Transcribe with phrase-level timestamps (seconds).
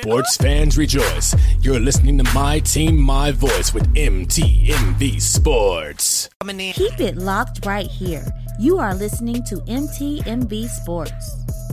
[0.00, 1.34] Sports fans rejoice.
[1.60, 6.28] You're listening to My Team, My Voice with MTMV Sports.
[6.74, 8.26] Keep it locked right here.
[8.58, 11.63] You are listening to MTMV Sports.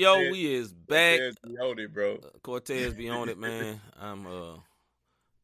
[0.00, 1.18] Yo, we is back.
[1.18, 2.18] Cortez be on it, bro.
[2.42, 3.78] Cortez be on it, man.
[4.00, 4.54] I'm uh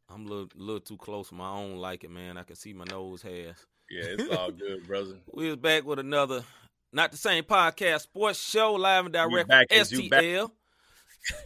[0.09, 2.38] I'm a little, little too close for my own liking, man.
[2.38, 3.66] I can see my nose hairs.
[3.91, 5.16] Yeah, it's all good, brother.
[5.34, 6.43] We is back with another
[6.90, 10.24] not the same podcast sports show live and direct back from as back.
[10.24, 10.51] STL.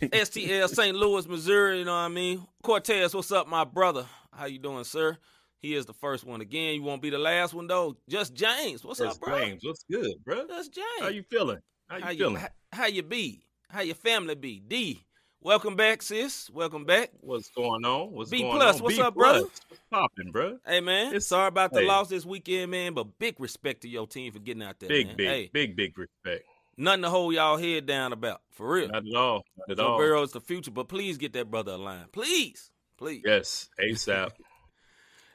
[0.03, 0.97] STL St.
[0.97, 2.47] Louis, Missouri, you know what I mean?
[2.62, 4.06] Cortez, what's up, my brother?
[4.33, 5.19] How you doing, sir?
[5.58, 6.77] He is the first one again.
[6.77, 7.97] You won't be the last one though.
[8.08, 8.84] Just James.
[8.84, 9.36] What's up, bro?
[9.36, 10.47] James, what's good, bro?
[10.47, 10.86] That's James.
[11.00, 11.58] How you feeling?
[11.91, 12.34] How you how feeling?
[12.34, 13.42] you how, you be?
[13.69, 14.60] How your family be?
[14.60, 15.02] D.
[15.41, 16.48] Welcome back, sis.
[16.48, 17.10] Welcome back.
[17.20, 18.12] What's going on?
[18.12, 18.82] What's B going plus, on?
[18.84, 19.32] what's B up, plus.
[19.32, 19.48] brother?
[19.69, 20.58] What's popping, bro?
[20.64, 21.86] Hey man, It's- sorry about the hey.
[21.86, 22.94] loss this weekend, man.
[22.94, 25.16] But big respect to your team for getting out there, Big, man.
[25.16, 26.44] big, hey, big, big respect.
[26.77, 28.86] nothing to hold y'all head down about, for real.
[28.86, 29.44] Not at all.
[29.56, 29.98] Not at Joe all.
[29.98, 33.22] Burrow is the future, but please get that brother a line, please, please.
[33.25, 34.30] Yes, ASAP.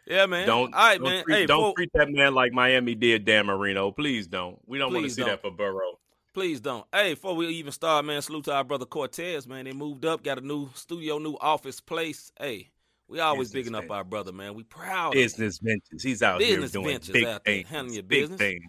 [0.08, 0.46] Yeah, man.
[0.46, 1.24] Don't all right, don't, man.
[1.24, 3.90] treat, hey, don't treat that man like Miami did Dan Marino.
[3.90, 4.60] Please don't.
[4.68, 5.32] We don't want to see don't.
[5.32, 5.98] that for Burrow.
[6.36, 6.86] Please don't.
[6.92, 9.64] Hey, before we even start, man, salute to our brother Cortez, man.
[9.64, 12.30] They moved up, got a new studio, new office place.
[12.38, 12.72] Hey,
[13.08, 14.54] we always Business bigging up our brother, man.
[14.54, 15.12] We proud.
[15.12, 16.04] of Business ventures.
[16.04, 17.70] He's out Business here doing ventures big out there, things.
[17.70, 18.38] handling your big business.
[18.38, 18.64] things.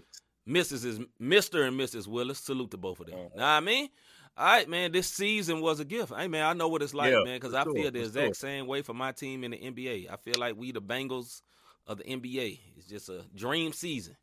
[0.48, 0.84] Mrs.
[0.84, 1.66] is Mr.
[1.66, 2.06] and Mrs.
[2.06, 2.38] Willis.
[2.38, 3.16] Salute to both of them.
[3.16, 3.28] Uh-huh.
[3.34, 3.88] Know what I mean?
[4.36, 4.92] All right, man.
[4.92, 6.12] This season was a gift.
[6.16, 8.26] Hey, man, I know what it's like, Yeah, man, because I sure, feel the exact
[8.26, 8.34] sure.
[8.34, 10.08] same way for my team in the NBA.
[10.08, 11.42] I feel like we the Bengals
[11.88, 12.60] of the NBA.
[12.76, 14.16] It's just a dream season.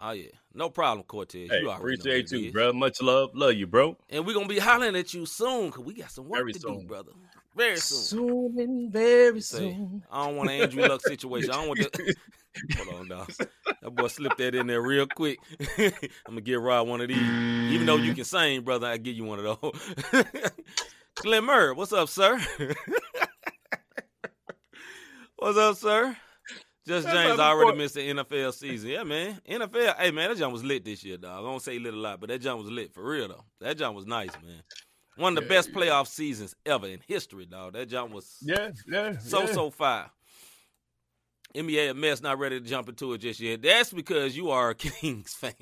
[0.00, 1.48] Oh yeah, no problem, Cortez.
[1.50, 2.52] Hey, you already appreciate you, is.
[2.52, 2.72] bro.
[2.72, 3.30] Much love.
[3.34, 3.96] Love you, bro.
[4.10, 6.60] And we're gonna be hollering at you soon because we got some work Very to
[6.60, 6.80] soon.
[6.80, 7.12] do, brother.
[7.56, 7.98] Very soon.
[7.98, 9.78] Soon and very Say,
[10.10, 11.50] I don't want an Andrew Luck situation.
[11.50, 12.14] I don't want to.
[12.76, 13.32] Hold on, dog.
[13.82, 15.38] That boy slipped that in there real quick.
[15.78, 15.92] I'm
[16.26, 17.18] gonna give Rod one of these.
[17.18, 20.24] Even though you can sing, brother, I give you one of those.
[21.16, 22.40] Glenn Murray, what's up, sir?
[25.36, 26.16] what's up, sir?
[26.86, 28.90] Just James already missed the NFL season.
[28.90, 29.40] Yeah, man.
[29.48, 29.96] NFL.
[29.96, 31.42] Hey, man, that jump was lit this year, dog.
[31.44, 33.44] I don't say lit a lot, but that jump was lit for real though.
[33.60, 34.62] That jump was nice, man.
[35.16, 37.72] One of the Yeah, best playoff seasons ever in history, dog.
[37.74, 39.16] That jump was Yeah, yeah.
[39.18, 39.52] so yeah.
[39.52, 40.10] so fire.
[41.54, 43.62] NBA a mess, not ready to jump into it just yet.
[43.62, 45.52] That's because you are a Kings fan.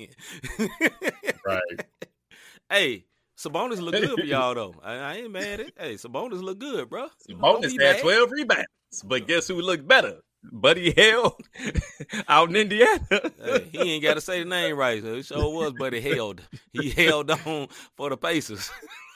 [1.45, 1.85] Right.
[2.69, 3.05] hey,
[3.37, 4.75] Sabonis look good for y'all though.
[4.83, 5.73] I, I ain't mad at it.
[5.77, 7.07] Hey, Sabonis look good, bro.
[7.29, 8.65] Sabonis had 12 rebounds.
[9.05, 10.17] But guess who looked better?
[10.51, 11.41] Buddy Hield
[12.27, 12.99] out in Indiana.
[13.09, 15.01] Hey, he ain't got to say the name right.
[15.01, 16.41] So it sure was, but he held.
[16.73, 18.71] He held on for the Pacers.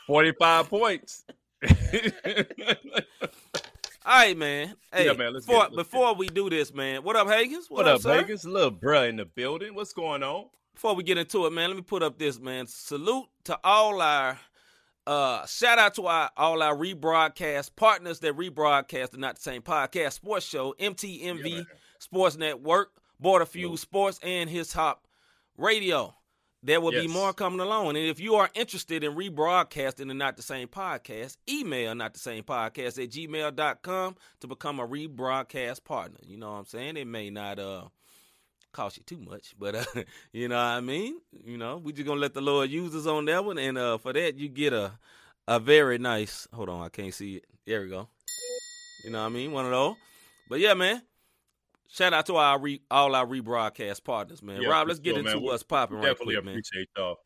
[0.05, 1.25] 45 points.
[4.05, 4.75] All right, man.
[4.93, 7.65] Hey, Yeah, man, before, get before we do this, man, what up, Hagens?
[7.69, 8.21] what, up, sir?
[8.21, 8.45] Vegas?
[8.45, 9.75] Little bruh in the building.
[9.75, 10.45] What's going on?
[10.77, 12.67] before we get into it, man, let me put up this, man.
[12.67, 14.39] Salute to all our
[15.07, 19.61] uh shout out to our all our rebroadcast partners that rebroadcast the Not the Same
[19.61, 21.61] Podcast Sports Show, MTMV Yeah.
[21.99, 25.07] Sports Network, Border Fuse Sports, and His Hop
[25.57, 26.13] Radio.
[26.63, 27.89] There will be more coming along.
[27.89, 32.19] And if you are interested in rebroadcasting the Not the Same Podcast, email not the
[32.19, 36.17] same podcast at gmail.com to become a rebroadcast partner.
[36.23, 36.97] You know what I'm saying?
[36.97, 37.85] It may not uh
[38.77, 39.83] cost you too much, but uh,
[40.31, 41.19] you know what I mean.
[41.43, 43.97] You know, we just gonna let the Lord use us on that one, and uh,
[43.97, 44.91] for that you get a
[45.47, 46.47] a very nice.
[46.53, 47.45] Hold on, I can't see it.
[47.65, 48.07] There we go.
[49.03, 49.51] You know what I mean?
[49.51, 49.95] One of those.
[50.47, 51.01] But yeah, man.
[51.89, 54.61] Shout out to our re, all our rebroadcast partners, man.
[54.61, 55.41] Yeah, Rob, let's get sure, into man.
[55.41, 56.53] What's popping right Definitely quick, man.
[56.53, 57.17] appreciate y'all.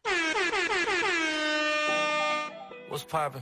[2.88, 3.42] What's popping?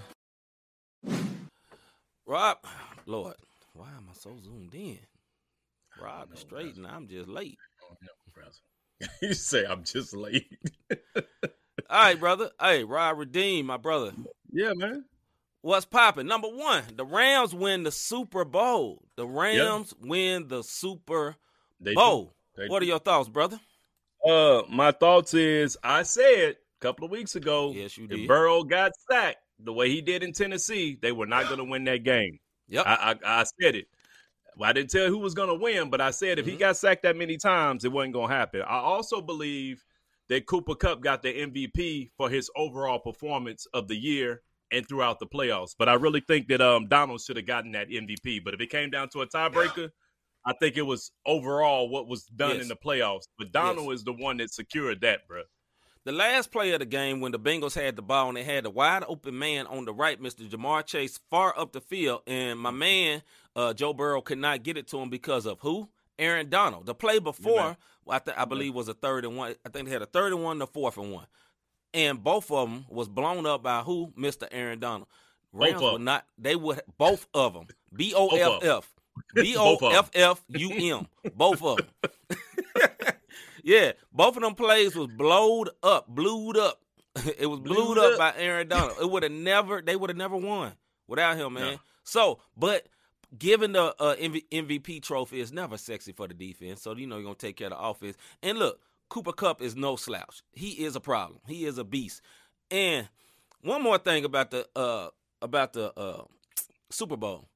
[2.25, 2.57] Rob,
[3.05, 3.35] Lord,
[3.73, 4.99] why am I so zoomed in?
[6.01, 7.57] Rob is straight, and I'm just late.
[9.21, 10.57] You say I'm just late.
[11.15, 11.23] All
[11.89, 12.51] right, brother.
[12.59, 14.11] Hey, Rob Redeem, my brother.
[14.51, 15.05] yeah, man.
[15.61, 16.27] What's popping?
[16.27, 19.03] Number one, the Rams win the Super Bowl.
[19.17, 21.35] The Rams win the Super
[21.81, 21.93] They.
[21.93, 22.33] Bowl.
[22.67, 23.59] What are your thoughts, brother?
[24.25, 27.71] Uh, my thoughts is I said a couple of weeks ago.
[27.71, 28.27] Yes, you If did.
[28.27, 31.83] Burrow got sacked the way he did in Tennessee, they were not going to win
[31.85, 32.39] that game.
[32.69, 32.85] Yep.
[32.85, 33.87] I, I I said it.
[34.59, 36.51] Well, I didn't tell who was going to win, but I said if Mm-hmm.
[36.51, 38.61] he got sacked that many times, it wasn't going to happen.
[38.61, 39.83] I also believe
[40.27, 44.41] that Cooper Kupp got the MVP for his overall performance of the year
[44.71, 45.73] and throughout the playoffs.
[45.79, 48.43] But I really think that um, Donald should have gotten that MVP.
[48.43, 49.89] But if it came down to a tiebreaker,
[50.45, 52.63] I think it was overall what was done Yes.
[52.63, 53.27] in the playoffs.
[53.37, 55.43] But Donald is the one that secured that, bro.
[56.05, 58.65] The last play of the game when the Bengals had the ball and they had
[58.65, 60.47] a wide open man on the right, Mr.
[60.49, 63.21] Ja'Marr Chase, far up the field, and my man
[63.59, 65.89] uh, Joe Burrow could not get it to him because of who?
[66.17, 66.85] Aaron Donald.
[66.85, 67.77] The play before,
[68.07, 69.55] I, th- I believe, was a third and one.
[69.65, 71.27] I think they had a third and one, and a fourth and one,
[71.93, 74.13] and both of them was blown up by who?
[74.17, 74.47] Mr.
[74.51, 75.07] Aaron Donald.
[75.51, 76.03] Rams would 'em.
[76.03, 76.25] not.
[76.37, 77.67] They would both of them.
[77.93, 78.93] B O F F.
[79.33, 79.93] B O Both.
[79.93, 81.07] F F U M.
[81.35, 81.87] Both of them.
[83.63, 86.79] yeah, both of them plays was blowed up, blewed up.
[87.37, 88.17] it was blewed, Blued up, up.
[88.19, 88.97] by Aaron Donald.
[89.01, 89.81] It would have never.
[89.81, 90.73] They would have never won
[91.07, 91.73] without him, man.
[91.73, 91.79] No.
[92.03, 92.87] So, but
[93.37, 96.81] giving the uh, MV- MVP trophy is never sexy for the defense.
[96.81, 98.17] So you know you're gonna take care of the offense.
[98.41, 98.79] And look,
[99.09, 100.41] Cooper Kupp is no slouch.
[100.53, 101.39] He is a problem.
[101.47, 102.21] He is a beast.
[102.71, 103.07] And
[103.61, 105.09] one more thing about the uh
[105.41, 106.23] about the uh
[106.89, 107.47] Super Bowl.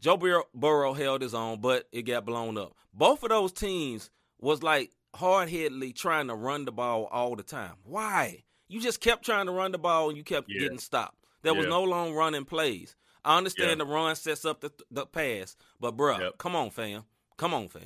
[0.00, 2.74] Joe Bur- Burrow held his own, but it got blown up.
[2.94, 4.10] Both of those teams
[4.40, 7.72] was like hard headedly trying to run the ball all the time.
[7.84, 8.44] Why?
[8.68, 10.60] You just kept trying to run the ball and you kept Yeah.
[10.60, 11.16] getting stopped.
[11.42, 12.94] There was no long running plays.
[13.24, 13.76] I understand Yeah.
[13.76, 16.38] the run sets up the, the pass, but bruh, Yep.
[16.38, 17.04] come on, fam.
[17.36, 17.82] Come on, fam.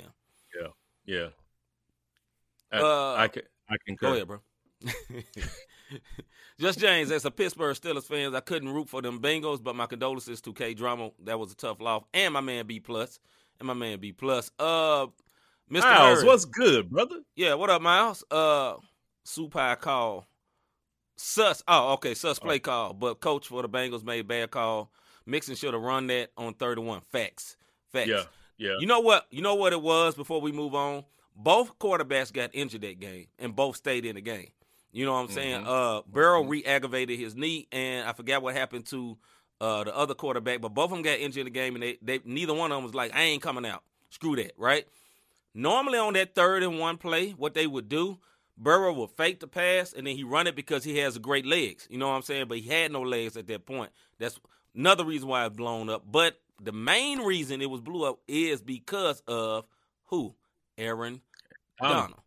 [1.05, 1.27] Yeah.
[2.71, 4.07] I, Uh, I can I concur.
[4.07, 4.39] Go ahead, bro.
[6.59, 9.85] Just James, as a Pittsburgh Steelers fans, I couldn't root for them Bengals, but my
[9.85, 11.11] condolences to K Drama.
[11.23, 13.19] That was a tough loss, and my man B plus,
[13.59, 14.49] and my man B plus.
[14.59, 15.07] Uh,
[15.69, 15.81] Mr.
[15.81, 16.25] Miles, Hurd.
[16.27, 17.17] what's good, brother?
[17.35, 18.23] Yeah, what up, Miles?
[18.29, 18.75] Uh,
[19.25, 20.27] Supai call.
[21.15, 21.63] Sus.
[21.67, 22.13] Oh, okay.
[22.13, 24.91] Sus play call, but coach for the Bengals made bad call.
[25.25, 27.01] Mixon should have run that on third and one.
[27.11, 27.55] Facts.
[27.91, 28.09] Facts.
[28.09, 28.23] Yeah,
[28.57, 28.75] yeah.
[28.79, 29.27] You know what?
[29.31, 31.03] You know what it was before we move on.
[31.35, 34.49] Both quarterbacks got injured that game, and both stayed in the game.
[34.91, 35.61] You know what I'm saying?
[35.63, 35.67] Mhm.
[35.67, 39.17] Uh, Burrow re-aggravated his knee, and I forgot what happened to
[39.59, 41.97] uh, the other quarterback, but both of them got injured in the game, and they,
[42.01, 44.85] they neither one of them was like, "I ain't coming out." Screw that, right?
[45.55, 48.19] Normally on that third and one play, what they would do,
[48.57, 51.87] Burrow would fake the pass and then he run it because he has great legs.
[51.89, 52.47] You know what I'm saying?
[52.47, 53.91] But he had no legs at that point.
[54.19, 54.39] That's
[54.75, 56.03] another reason why it's blown up.
[56.09, 59.65] But the main reason it was blew up is because of
[60.05, 60.35] who?
[60.77, 61.21] Aaron
[61.81, 62.19] Um, Donald.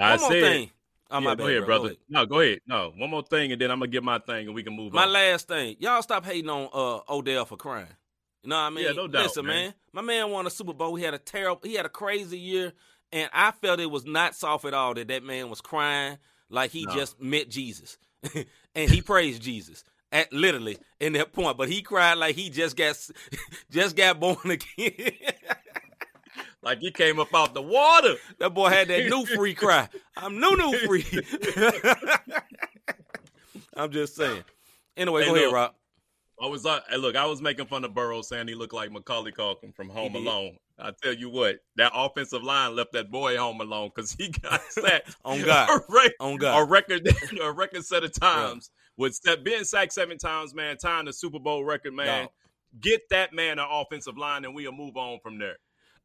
[0.00, 0.70] I One more thing.
[1.10, 1.60] Oh, yeah, my go ahead, bro.
[1.60, 1.86] Go brother.
[1.86, 1.98] ahead.
[2.10, 2.60] No, go ahead.
[2.66, 4.88] No, one more thing, and then I'm gonna get my thing, and we can move
[4.88, 4.96] on.
[4.96, 5.12] My on.
[5.12, 5.76] last thing.
[5.78, 7.86] Y'all stop hating on uh, Odell for crying.
[8.42, 8.84] You know what I mean?
[8.84, 9.64] Yeah, no doubt, Listen, man.
[9.66, 9.74] man.
[9.94, 10.94] My man won a Super Bowl.
[10.96, 12.72] He had a terrible, he had a crazy year,
[13.10, 16.18] and I felt it was not soft at all that that man was crying
[16.50, 16.92] like he No.
[16.94, 17.96] just met Jesus,
[18.74, 21.56] and he praised Jesus at literally in that point.
[21.58, 22.96] But he cried like he just got
[23.70, 25.12] just got born again.
[26.62, 28.14] Like he came up out the water.
[28.38, 29.88] that boy had that new free cry.
[30.16, 31.04] I'm new new free.
[33.76, 34.42] I'm just saying.
[34.96, 35.52] Anyway, Hey, go ahead.
[35.52, 35.74] Rob.
[36.40, 38.92] I was uh, like, look, I was making fun of Burrow saying he looked like
[38.92, 40.22] Macaulay Culkin from Home did.
[40.22, 40.56] Alone.
[40.78, 44.60] I tell you what, that offensive line left that boy home alone because he got
[44.70, 45.68] sacked On God.
[45.68, 46.60] a, On God.
[46.60, 47.08] a record,
[47.42, 48.70] a record set of times.
[48.98, 52.24] With set, being sacked seven times, man, tying the Super Bowl record, man.
[52.24, 52.30] Dog.
[52.80, 55.56] Get that man an offensive line, and we'll move on from there.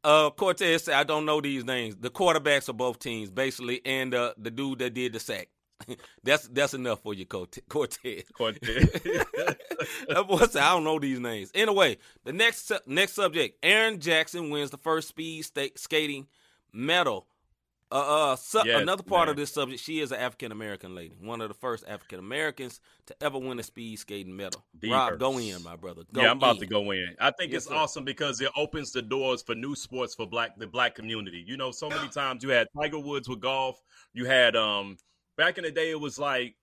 [0.02, 1.96] Uh, Cortez said, I don't know these names.
[1.96, 5.48] The quarterbacks of both teams, basically, and uh, the dude that did the sack.
[6.22, 8.22] that's that's enough for you, Corte- Cortez.
[8.32, 8.88] Cortez.
[9.02, 11.50] said, I don't know these names.
[11.52, 16.28] Anyway, the next next subject: Erin Jackson wins the first speed skating
[16.72, 17.26] medal.
[17.94, 21.14] Uh, uh su- Yes, another part of this subject: she is an African American lady,
[21.20, 24.64] one of the first African Americans to ever win a speed skating medal.
[24.80, 26.02] The Rob, go in, my brother.
[26.12, 26.62] Go yeah, I'm about in.
[26.62, 27.14] to go in.
[27.20, 27.76] I think Yes, it's sir.
[27.76, 31.44] awesome because it opens the doors for new sports for black the black community.
[31.46, 33.80] You know, so many times you had Tiger Woods with golf.
[34.12, 34.96] You had um
[35.36, 36.56] back in the day it was like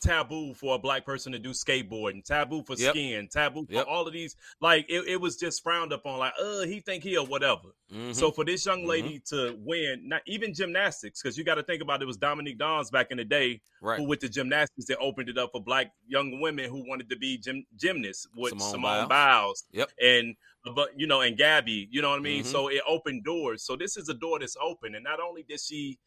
[0.00, 2.90] taboo for a black person to do skateboarding, taboo for Yep.
[2.94, 3.86] skiing, taboo for Yep.
[3.86, 4.36] all of these.
[4.60, 6.18] Like it, it was just frowned upon.
[6.18, 7.74] Like, uh, he think he or whatever.
[7.92, 8.14] Mhm.
[8.14, 8.88] So for this young Mhm.
[8.88, 12.16] lady to win, not even gymnastics, because you got to think about it, it was
[12.16, 13.98] Dominique Dawes back in the day right.
[13.98, 17.16] who with the gymnastics that opened it up for black young women who wanted to
[17.16, 19.08] be gym, gymnasts with Simone Simone, Biles.
[19.08, 19.64] Biles.
[19.72, 19.90] Yep.
[20.00, 20.36] And
[20.74, 22.42] but you know, and Gabby, you know what I mean?
[22.42, 22.46] Mhm.
[22.46, 23.62] So it opened doors.
[23.62, 24.94] So this is a door that's open.
[24.94, 25.98] And not only did she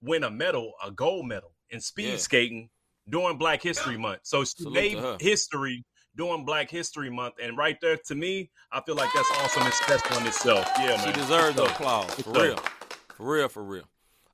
[0.00, 2.16] win a medal, a gold medal in speed Yeah.
[2.16, 2.70] skating
[3.08, 4.20] during Black History Month.
[4.22, 5.84] So she Salute made history
[6.16, 7.34] during Black History Month.
[7.42, 10.68] And right there to me, I feel like that's awesome and special in itself.
[10.78, 11.06] Yeah, man.
[11.06, 12.14] She deserves the applause.
[12.14, 12.56] For real.
[13.16, 13.84] For real, for real.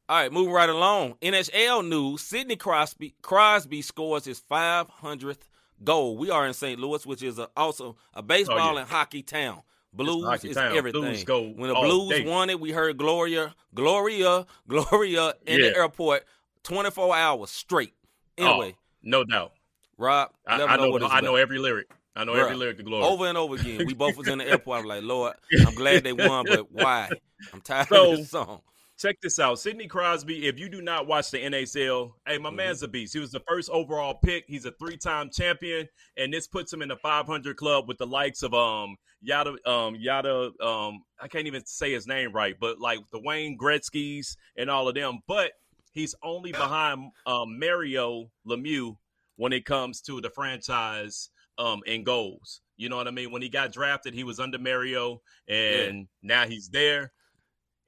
[0.09, 1.15] All right, moving right along.
[1.23, 2.23] NHL news.
[2.23, 5.49] Sidney Crosby Crosby scores his 500th
[5.85, 6.17] goal.
[6.17, 6.81] We are in St.
[6.81, 8.81] Louis, which is a, also a oh, baseball Oh, yeah.
[8.81, 9.62] and hockey town.
[9.93, 10.77] Blues hockey is town.
[10.77, 11.00] everything.
[11.03, 11.25] Blues
[11.57, 12.29] when the Blues day.
[12.29, 16.25] won it, we heard Gloria, Gloria, Gloria in the airport
[16.65, 17.95] 24 hours straight.
[18.40, 19.52] Anyway, Oh, no doubt.
[19.99, 21.09] Rob, I, I know, know.
[21.09, 21.90] I know every lyric.
[22.16, 23.04] I know Bruh, every lyric to glory.
[23.04, 23.87] Over and over again.
[23.87, 24.78] We both was in the airport.
[24.78, 25.35] I was like, Lord,
[25.66, 27.11] I'm glad they won, but why?
[27.52, 28.61] I'm tired So- of this song.
[28.99, 29.59] Check this out.
[29.59, 32.42] Sidney Crosby, if you do not watch the NHL, hey, Mm-hmm.
[32.42, 33.14] my man's a beast.
[33.14, 34.44] He was the first overall pick.
[34.47, 38.42] He's a three-time champion, and this puts him in the 500 club with the likes
[38.42, 42.99] of um Yada um Yada um I can't even say his name right, but like
[43.11, 45.20] the Wayne Gretzky's and all of them.
[45.26, 45.52] But
[45.92, 48.97] he's only behind um Mario Lemieux
[49.37, 52.61] when it comes to the franchise um in goals.
[52.76, 53.30] You know what I mean?
[53.30, 57.12] When he got drafted, he was under Mario, and now he's there.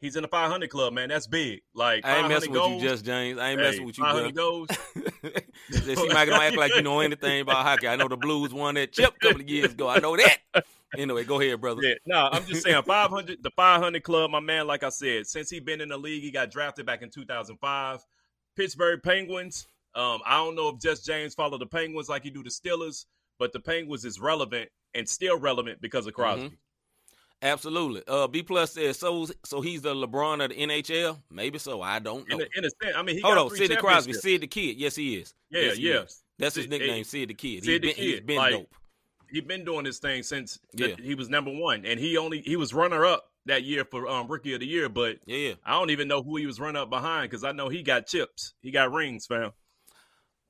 [0.01, 1.09] He's in the 500 club, man.
[1.09, 1.61] That's big.
[1.75, 2.83] Like I ain't 500 messing with goals.
[2.83, 3.39] you, Just James.
[3.39, 4.43] I ain't Hey, messing with you, 500 bro.
[4.43, 4.69] goals.
[5.95, 7.87] Don't act like you know anything about hockey.
[7.89, 9.89] I know the Blues won that chip a couple of years ago.
[9.89, 10.39] I know that.
[10.97, 11.83] Anyway, go ahead, brother.
[11.83, 14.67] Yeah, no, I'm just saying 500, the 500 club, my man.
[14.67, 18.01] Like I said, since he been in the league, he got drafted back in 2005.
[18.57, 19.67] Pittsburgh Penguins.
[19.95, 23.07] Um, I don't know if Just James followed the Penguins like he do the Steelers,
[23.39, 26.47] but the Penguins is relevant and still relevant because of Crosby.
[26.47, 26.55] Mm-hmm.
[27.43, 28.03] Absolutely.
[28.07, 29.27] Uh, B plus says so.
[29.45, 31.19] So he's the LeBron of the NHL.
[31.29, 31.83] Maybe so.
[31.83, 32.37] I don't know.
[32.37, 34.13] In, a, in a sense, I mean, he Hold on, Sidney Crosby.
[34.13, 34.77] Sid the Kid.
[34.77, 35.35] Yes, he is.
[35.51, 36.01] Yeah, yes, yeah.
[36.03, 36.23] is.
[36.39, 37.65] That's his nickname, Sid the Kid.
[37.65, 38.75] Sid he's the been, he's Kid, been like, dope.
[39.33, 40.95] He been doing this thing since Yeah.
[41.01, 44.29] he was number one, and he only he was runner up that year for um,
[44.29, 44.89] rookie of the year.
[44.89, 45.55] But Yeah.
[45.65, 48.07] I don't even know who he was runner up behind because I know he got
[48.07, 49.53] chips, he got rings, fam.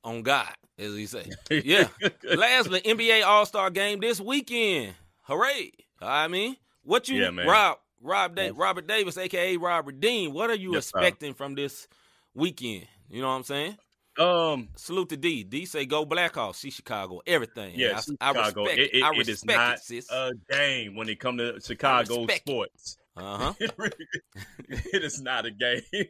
[0.03, 1.29] On God, as he say.
[1.49, 1.87] Yeah.
[2.23, 4.95] Lastly, NBA All Star Game this weekend.
[5.21, 5.71] Hooray!
[6.01, 7.47] I mean, what you, Yeah, man.
[7.47, 10.33] Rob, Rob, da- Robert Davis, aka Robert Dean.
[10.33, 10.99] What are you Yes, sir.
[10.99, 11.87] expecting from this
[12.33, 12.85] weekend?
[13.09, 13.77] You know what I'm saying?
[14.19, 15.43] Um, Salute to D.
[15.43, 16.55] D say go Blackhawks.
[16.55, 17.21] See Chicago.
[17.25, 17.73] Everything.
[17.75, 18.61] yeah, I, I Chicago.
[18.65, 18.97] respect It, it.
[18.97, 22.97] it, I it respect is not it, a game when it come to Chicago sports.
[23.15, 23.67] Uh huh.
[24.69, 25.83] It is not a game.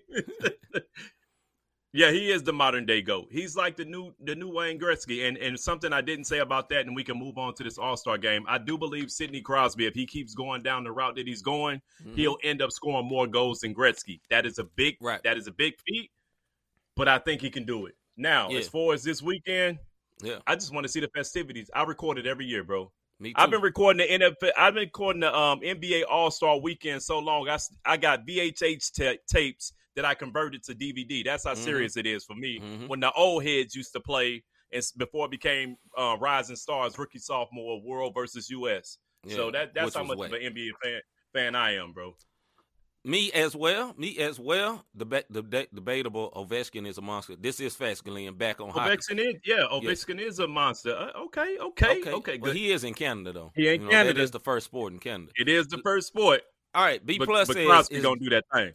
[1.94, 3.28] yeah, he is the modern day goat.
[3.30, 5.28] He's like the new the new Wayne Gretzky.
[5.28, 7.78] And and something I didn't say about that, and we can move on to this
[7.78, 8.46] All Star game.
[8.48, 11.82] I do believe Sidney Crosby, if he keeps going down the route that he's going,
[12.06, 12.16] Mhm.
[12.16, 14.22] he'll end up scoring more goals than Gretzky.
[14.30, 15.22] That is a big Right.
[15.24, 16.10] that is a big feat,
[16.96, 17.96] but I think he can do it.
[18.18, 18.60] Now, Yeah.
[18.60, 19.80] as far as this weekend,
[20.22, 20.40] Yeah.
[20.48, 21.70] I just want to see the festivities.
[21.74, 22.92] I record it every year, bro.
[23.20, 23.36] Me too.
[23.38, 24.52] I've been recording the NFL.
[24.58, 27.48] I've been recording the um, NBA All Star Weekend so long.
[27.50, 31.24] I, I got VHS ta- tapes that I converted to DVD.
[31.24, 31.58] That's how Mhm.
[31.64, 32.60] serious it is for me.
[32.60, 32.88] Mhm.
[32.88, 37.20] When the old heads used to play, and before it became uh, Rising Stars, rookie
[37.20, 38.98] sophomore, World versus US.
[39.28, 40.32] so that that's which how much whack.
[40.32, 41.02] of an NBA fan
[41.34, 42.16] fan I am, bro.
[43.06, 43.94] Me as well.
[43.98, 44.86] Me as well.
[44.96, 47.36] The the debatable Ovechkin is a monster.
[47.36, 48.96] This is Fascalin back on hockey.
[48.96, 50.96] Ovechkin is yeah, Ovechkin is a monster.
[50.96, 52.56] Uh, okay, okay, okay, Well, good.
[52.56, 53.52] he is in Canada though.
[53.56, 54.14] He ain't You know, Canada.
[54.14, 55.32] That is the first sport in Canada.
[55.36, 56.44] it is the first sport,
[56.74, 57.06] All right.
[57.06, 58.72] B but, plus but says is, don't do that thing.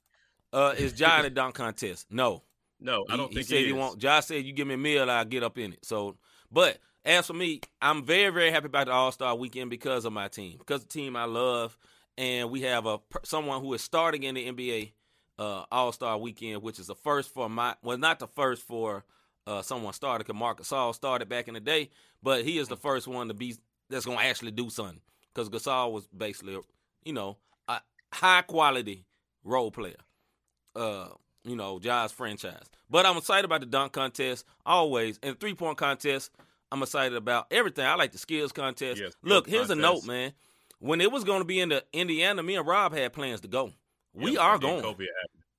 [0.53, 2.07] uh, is John a dunk contest?
[2.11, 2.43] No.
[2.81, 3.99] No, I don't he, think said he, he won't.
[3.99, 6.17] Josh said, "You give me a meal, I'll get up in it." So,
[6.53, 10.13] but as for me, I'm very, very happy about the All Star Weekend because of
[10.13, 11.77] my team, because the team I love,
[12.19, 14.93] and we have a someone who is starting in the NBA
[15.39, 17.75] uh, All Star Weekend, which is the first for my.
[17.83, 19.05] Well, not the first for
[19.47, 21.91] uh, someone started, because Marcus Gasol started back in the day,
[22.23, 23.57] but he is the first one to be
[23.89, 25.01] that's going to actually do something,
[25.33, 26.59] because Gasol was basically,
[27.05, 27.81] you know, a
[28.13, 29.07] high quality
[29.45, 29.95] role player
[30.79, 31.09] uh,
[31.45, 32.65] you know, Jaws franchise.
[32.91, 36.31] But I'm excited about the dunk contest always, and three point contest.
[36.71, 37.87] I'm excited about everything.
[37.87, 38.99] I like the skills contest.
[38.99, 40.33] Skills Look, here's a note, man.
[40.81, 43.49] When it was going to be in the Indiana, me and Rob had plans to
[43.49, 43.73] go.
[44.13, 44.83] We Yeah, are going.
[44.83, 45.07] COVID.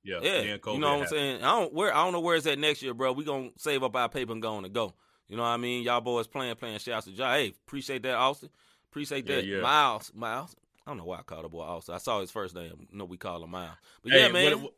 [0.02, 1.08] Yeah, Yeah, you know what I'm happened.
[1.10, 1.44] saying.
[1.44, 3.12] I don't where I don't know where it's at next year, bro.
[3.12, 4.94] We gonna save up our paper and go on to go.
[5.28, 5.82] You know what I mean?
[5.82, 6.78] Y'all boys playing, playing.
[6.78, 7.36] Shouts to Josh.
[7.36, 8.48] Hey, appreciate that, Austin.
[8.90, 9.60] Appreciate that, yeah.
[9.60, 10.10] Miles.
[10.14, 10.56] Miles.
[10.86, 11.94] I don't know why I called the boy Austin.
[11.94, 12.88] I saw his first name.
[12.90, 13.76] No, we call him Miles.
[14.02, 14.62] But Hey, yeah, man.
[14.62, 14.74] what-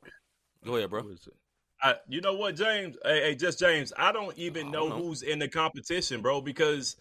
[0.64, 1.02] go ahead, bro.
[1.02, 1.16] what?
[1.80, 2.96] I, you know what, James?
[3.04, 3.92] Hey, hey, just James.
[3.96, 5.04] I don't even I know, don't know.
[5.04, 6.96] who's in the competition, bro, because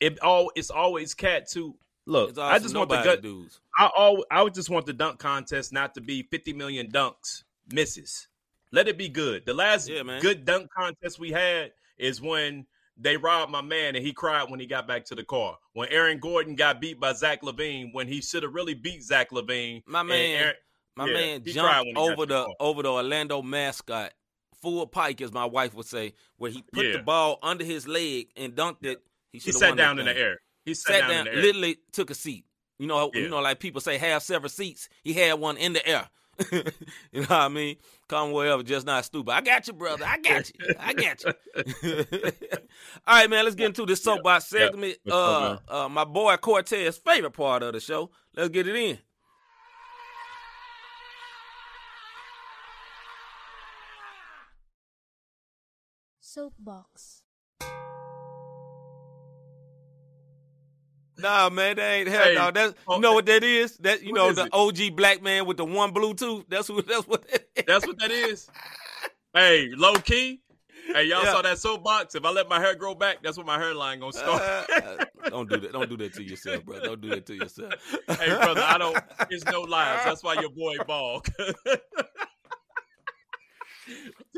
[0.00, 1.76] it all it's always cat too.
[2.06, 3.22] Look, I just want the gut.
[3.22, 3.60] dudes.
[3.78, 7.44] I all I would just want the dunk contest not to be 50 million dunks
[7.72, 8.28] misses.
[8.72, 9.44] Let it be good.
[9.46, 12.66] The last Yeah, good dunk contest we had is when
[12.96, 15.56] they robbed my man and he cried when he got back to the car.
[15.74, 19.30] When Aaron Gordon got beat by Zach LaVine when he should have really beat Zach
[19.30, 19.82] LaVine.
[19.86, 20.54] My man, Aaron-
[20.96, 24.12] my yeah, man jumped when he got over the the over the Orlando mascot,
[24.60, 26.92] full pike, as my wife would say, where he put Yeah.
[26.98, 29.02] the ball under his leg and dunked it.
[29.30, 30.38] He, he sat down in the air.
[30.64, 31.42] He sat, Sat down, down, in the air.
[31.46, 32.44] literally took a seat.
[32.78, 33.20] You know, Yeah.
[33.22, 34.88] you know, like people say, have several seats.
[35.04, 36.08] He had one in the air.
[36.50, 36.62] you
[37.12, 37.76] know what I mean?
[38.08, 39.30] Come wherever, just not stupid.
[39.32, 40.04] I got you, brother.
[40.06, 40.74] I got you.
[40.80, 41.32] I got you.
[43.06, 43.44] All right, man.
[43.44, 44.96] Let's get into this soapbox segment.
[45.04, 45.82] Let's Uh, man.
[45.84, 48.10] uh, my boy Cortez' favorite part of the show.
[48.34, 48.98] Let's get it in.
[56.20, 57.22] Soapbox.
[61.22, 62.50] Nah, man, that ain't hell Hey, no.
[62.50, 63.76] That's oh, you know what that is?
[63.78, 64.50] That you know the it?
[64.52, 66.44] OG black man with the one Bluetooth.
[66.48, 66.82] That's who.
[66.82, 67.26] That's what.
[67.30, 67.64] That is.
[67.66, 68.48] That's what that is.
[69.34, 70.40] hey, low key.
[70.92, 71.32] Hey, y'all Yeah.
[71.32, 72.14] saw that soapbox?
[72.16, 74.42] If I let my hair grow back, that's what my hairline gonna start.
[74.42, 75.72] Uh, don't do that.
[75.72, 76.80] Don't do that to yourself, bro.
[76.80, 77.72] Don't do that to yourself.
[78.08, 78.96] hey, brother, I don't.
[79.30, 80.04] It's no lies.
[80.04, 81.28] That's why your boy bald.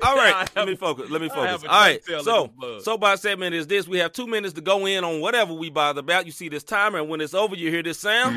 [0.02, 1.10] All right, let me focus.
[1.10, 1.64] Let me focus.
[1.64, 2.82] All right, so blood.
[2.82, 6.00] soapbox segment is this: we have two minutes to go in on whatever we bother
[6.00, 6.26] about.
[6.26, 8.34] You see this timer, and when it's over, you hear this sound,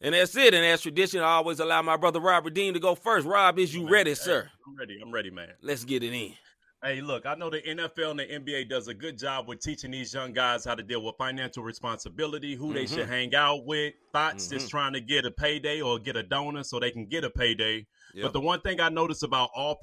[0.00, 0.54] and that's it.
[0.54, 3.26] And as tradition, I always allow my brother Rob Redeem to go first.
[3.26, 4.50] Rob, is you ready, Hey, sir?
[4.66, 5.00] I'm ready.
[5.02, 5.50] I'm ready, man.
[5.62, 6.34] Let's get it in.
[6.80, 9.90] Hey, look, I know the NFL and the NBA does a good job with teaching
[9.90, 12.94] these young guys how to deal with financial responsibility, who they mm-hmm.
[12.94, 14.70] should hang out with, thoughts that's mm-hmm.
[14.70, 17.84] trying to get a payday or get a donor so they can get a payday.
[18.14, 18.22] Yep.
[18.24, 19.76] But the one thing I notice about all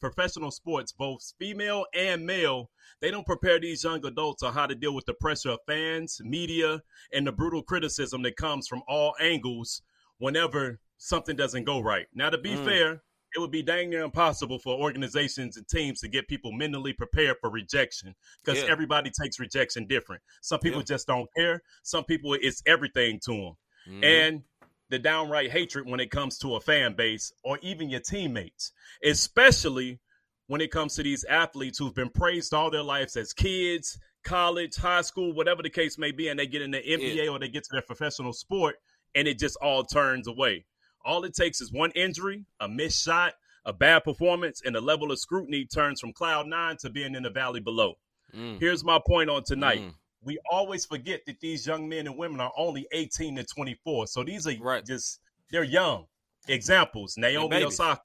[0.00, 4.74] professional sports, both female and male, they don't prepare these young adults on how to
[4.74, 9.14] deal with the pressure of fans, media, and the brutal criticism that comes from all
[9.20, 9.82] angles
[10.18, 12.06] whenever something doesn't go right.
[12.14, 12.64] Now, to be Mm.
[12.64, 13.02] fair,
[13.36, 17.36] it would be dang near impossible for organizations and teams to get people mentally prepared
[17.40, 18.14] for rejection
[18.44, 18.70] because Yeah.
[18.70, 20.22] everybody takes rejection different.
[20.40, 20.84] Some people Yeah.
[20.84, 21.60] just don't care.
[21.82, 23.56] Some people, it's everything to them.
[23.88, 24.04] Mhm.
[24.04, 24.44] And
[24.90, 28.72] the downright hatred when it comes to a fan base or even your teammates,
[29.02, 30.00] especially
[30.46, 34.76] when it comes to these athletes who've been praised all their lives as kids, college,
[34.76, 37.48] high school, whatever the case may be, and they get in the NBA or they
[37.48, 38.76] get to their professional sport
[39.14, 40.66] and it just all turns away.
[41.04, 45.10] All it takes is one injury, a missed shot, a bad performance, and the level
[45.12, 47.94] of scrutiny turns from cloud nine to being in the valley below.
[48.34, 48.58] Mm.
[48.58, 49.80] Here's my point on tonight.
[49.80, 49.94] Mm.
[50.24, 54.06] We always forget that these young men and women are only 18 to 24.
[54.06, 54.84] So these are Right.
[54.84, 56.06] just they're young.
[56.48, 57.66] Examples: Naomi babies.
[57.80, 58.02] Osaka.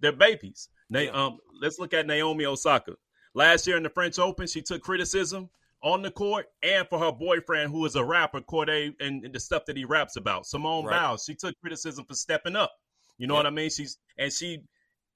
[0.00, 0.68] They're babies.
[0.90, 1.10] Na- Yeah.
[1.10, 2.94] um, let's look at Naomi Osaka.
[3.34, 5.50] Last year in the French Open, she took criticism
[5.82, 9.40] on the court and for her boyfriend, who is a rapper, Cordae, and, and the
[9.40, 10.46] stuff that he raps about.
[10.46, 10.98] Simone Right.
[10.98, 12.72] Biles, she took criticism for stepping up.
[13.18, 13.40] You know Yeah.
[13.40, 13.70] what I mean?
[13.70, 14.60] She's and she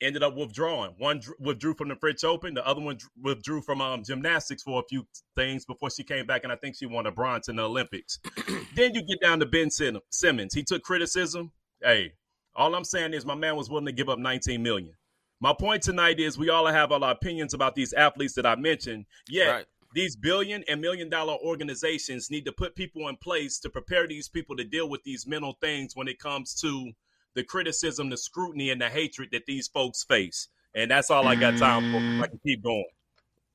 [0.00, 0.94] ended up withdrawing.
[0.98, 4.84] One withdrew from the French Open, the other one withdrew from um, gymnastics for a
[4.88, 5.06] few
[5.36, 8.18] things before she came back, and I think she won a bronze in the Olympics.
[8.74, 10.54] then you get down to Ben Sim- Simmons.
[10.54, 11.52] He took criticism.
[11.82, 12.12] Hey,
[12.54, 14.94] all I'm saying is my man was willing to give up 19 million.
[15.40, 19.06] My point tonight is we all have our opinions about these athletes that I mentioned.
[19.28, 19.66] Yet Right.
[19.94, 24.28] these billion and million dollar organizations need to put people in place to prepare these
[24.28, 26.90] people to deal with these mental things when it comes to
[27.38, 30.48] the criticism, the scrutiny, and the hatred that these folks face.
[30.74, 31.98] And that's all I got time for.
[32.00, 32.20] Mm.
[32.20, 32.84] I can keep going.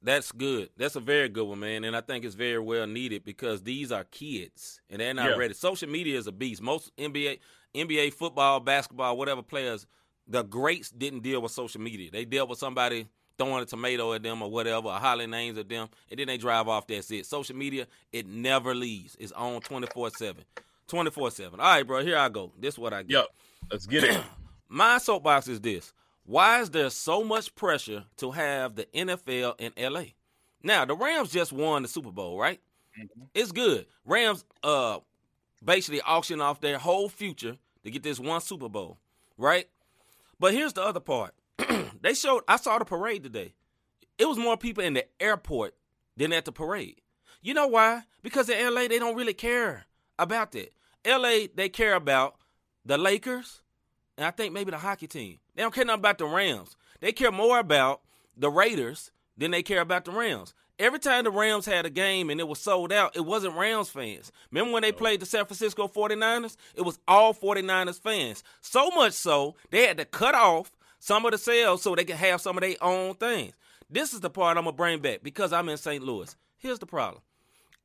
[0.02, 0.70] That's good.
[0.78, 1.84] That's a very good one, man.
[1.84, 5.36] And I think it's very well needed because these are kids and they're not Yeah.
[5.36, 5.54] ready.
[5.54, 6.62] Social media is a beast.
[6.62, 7.40] Most NBA,
[7.76, 9.86] NBA football, basketball, whatever players,
[10.28, 12.10] the greats didn't deal with social media.
[12.10, 15.68] They dealt with somebody throwing a tomato at them or whatever, or hollering names at
[15.68, 16.88] them, and then they drive off.
[16.88, 17.26] That's it.
[17.26, 19.18] Social media, it never leaves.
[19.20, 20.46] It's on 24 7.
[20.88, 21.60] 24 7.
[21.60, 22.54] All right, bro, here I go.
[22.60, 23.12] This is what I get.
[23.12, 23.26] Yep.
[23.74, 24.22] Let's get it.
[24.70, 25.94] My soapbox is this.
[26.28, 30.04] Why is there so much pressure to have the NFL in LA?
[30.62, 32.62] Now, the Rams just won the Super Bowl, right?
[33.34, 33.88] It's good.
[34.06, 35.00] Rams uh
[35.66, 39.00] basically auction off their whole future to get this one Super Bowl,
[39.40, 39.68] right?
[40.40, 41.34] But here's the other part.
[42.02, 43.56] they showed I saw the parade today.
[44.20, 45.74] It was more people in the airport
[46.16, 47.02] than at the parade.
[47.42, 48.04] You know why?
[48.22, 49.86] Because in LA they don't really care
[50.20, 50.72] about that.
[51.04, 52.36] LA they care about
[52.86, 53.63] the Lakers,
[54.18, 55.40] and I think maybe the hockey team.
[55.56, 56.76] They don't care nothing about the Rams.
[57.00, 58.02] They care more about
[58.38, 60.54] the Raiders than they care about the Rams.
[60.80, 63.90] Every time the Rams had a game and it was sold out, it wasn't Rams
[63.90, 64.32] fans.
[64.52, 66.58] Remember when they played the San Francisco 49ers?
[66.76, 68.44] It was all 49ers fans.
[68.62, 72.16] So much so, they had to cut off some of the sales so they could
[72.16, 73.54] have some of their own things.
[73.90, 76.04] This is the part I'm going to bring back because I'm in St.
[76.04, 76.36] Louis.
[76.58, 77.22] Here's the problem.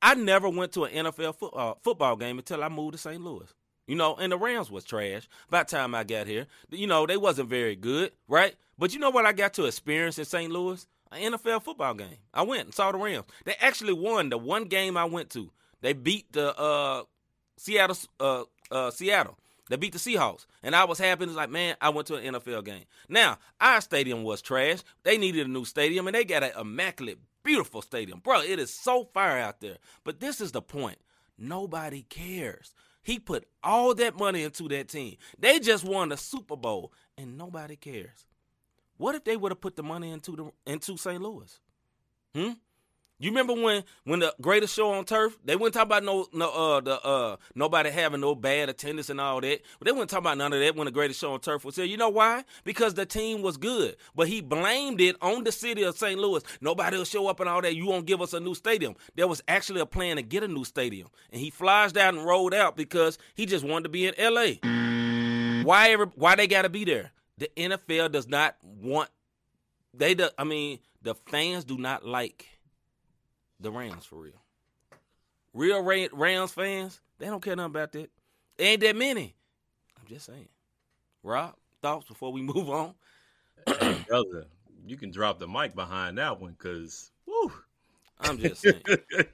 [0.00, 3.20] I never went to an NFL foot, uh, football game until I moved to St.
[3.20, 3.52] Louis.
[3.88, 6.46] You know, and the Rams was trash by the time I got here.
[6.70, 8.54] You know, they wasn't very good, right?
[8.78, 10.52] But you know what I got to experience in St.
[10.52, 10.86] Louis?
[11.10, 12.18] An NFL football game.
[12.34, 13.24] I went and saw the Rams.
[13.46, 15.50] They actually won the one game I went to.
[15.80, 17.04] They beat the uh,
[17.56, 19.38] Seattle uh, uh, Seattle.
[19.70, 20.44] They beat the Seahawks.
[20.62, 21.24] And I was happy.
[21.24, 22.84] It's like, man, I went to an NFL game.
[23.08, 24.80] Now, our stadium was trash.
[25.02, 28.20] They needed a new stadium, and they got an immaculate, beautiful stadium.
[28.20, 29.78] Bro, it is so fire out there.
[30.04, 30.98] But this is the point.
[31.38, 32.74] Nobody cares.
[33.08, 35.16] He put all that money into that team.
[35.38, 38.26] They just won the Super Bowl, and nobody cares.
[38.98, 41.22] What if they would have put the money into the into St.
[41.22, 41.58] Louis?
[42.34, 42.50] Hmm.
[43.20, 45.36] You remember when when the greatest show on turf?
[45.44, 49.20] They wouldn't talk about no no uh the uh nobody having no bad attendance and
[49.20, 49.60] all that.
[49.78, 51.74] But they wouldn't talk about none of that when the greatest show on turf was
[51.74, 51.84] here.
[51.84, 52.44] You know why?
[52.62, 53.96] Because the team was good.
[54.14, 56.18] But he blamed it on the city of St.
[56.18, 56.44] Louis.
[56.60, 57.74] Nobody will show up and all that.
[57.74, 58.94] You won't give us a new stadium.
[59.16, 61.08] There was actually a plan to get a new stadium.
[61.32, 65.64] And he flies down and rolled out because he just wanted to be in LA.
[65.64, 67.10] Why ever why they gotta be there?
[67.38, 69.10] The NFL does not want
[69.92, 72.46] they do, I mean, the fans do not like
[73.60, 74.42] the Rams for real.
[75.54, 78.10] Real Rams fans, they don't care nothing about that.
[78.58, 79.34] Ain't that many.
[80.00, 80.48] I'm just saying.
[81.22, 82.94] Rob, thoughts before we move on?
[83.66, 84.46] hey, brother,
[84.86, 87.52] you can drop the mic behind that one because, woo.
[88.20, 88.82] I'm just saying.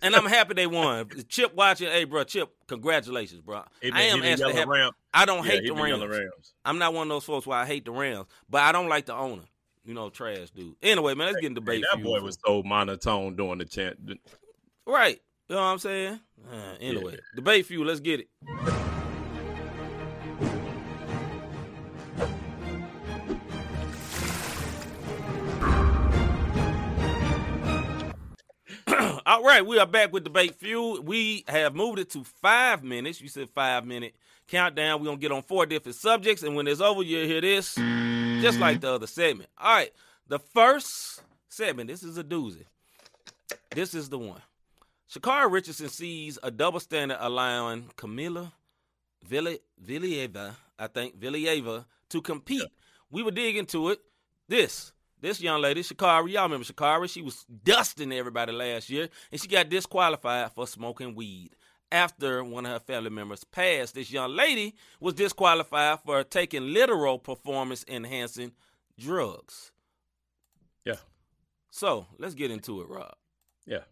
[0.03, 1.11] and I'm happy they won.
[1.29, 3.63] Chip watching, hey, bro, Chip, congratulations, bro.
[3.81, 4.71] He I am actually happy.
[4.71, 4.93] Ram.
[5.13, 6.03] I don't Yeah, hate the Rams.
[6.03, 6.55] Rams.
[6.65, 9.07] I'm not one of those folks where I hate the Rams, but I don't like
[9.07, 9.45] the owner.
[9.85, 10.77] You know, trash dude.
[10.83, 11.85] Anyway, man, let's get in Hey, debate.
[11.93, 13.99] that boy was so monotone during the chant.
[14.87, 15.21] right.
[15.49, 16.21] You know what I'm saying?
[16.51, 17.87] Uh, anyway, debate feud.
[17.87, 18.29] Let's get it.
[29.27, 31.07] All right, we are back with debate feud.
[31.07, 33.21] We have moved it to five minutes.
[33.21, 34.15] You said five minute
[34.49, 35.01] countdown.
[35.01, 38.59] We're gonna get on four different subjects, and when it's over, you'll hear this, just
[38.59, 39.51] like the other segment.
[39.59, 39.93] All right,
[40.29, 41.89] the first segment.
[41.89, 42.65] This is a doozy.
[43.71, 44.41] This is the one.
[45.11, 48.53] Sha'Carri Richardson sees a double standard allowing Camila
[49.29, 52.69] Villi- Valieva, I think, Valieva, to compete.
[53.11, 54.01] We would dig into it.
[54.49, 57.09] This, this young lady, Sha'Carri, y'all remember Sha'Carri?
[57.09, 61.51] She was dusting everybody last year, and she got disqualified for smoking weed.
[61.95, 67.21] After one of her family members passed, this young lady was disqualified for taking literal
[67.21, 68.51] performance enhancing
[68.99, 69.71] drugs.
[70.85, 70.97] Yeah.
[71.71, 73.15] So let's get into it, Rob.
[73.65, 73.85] Yeah.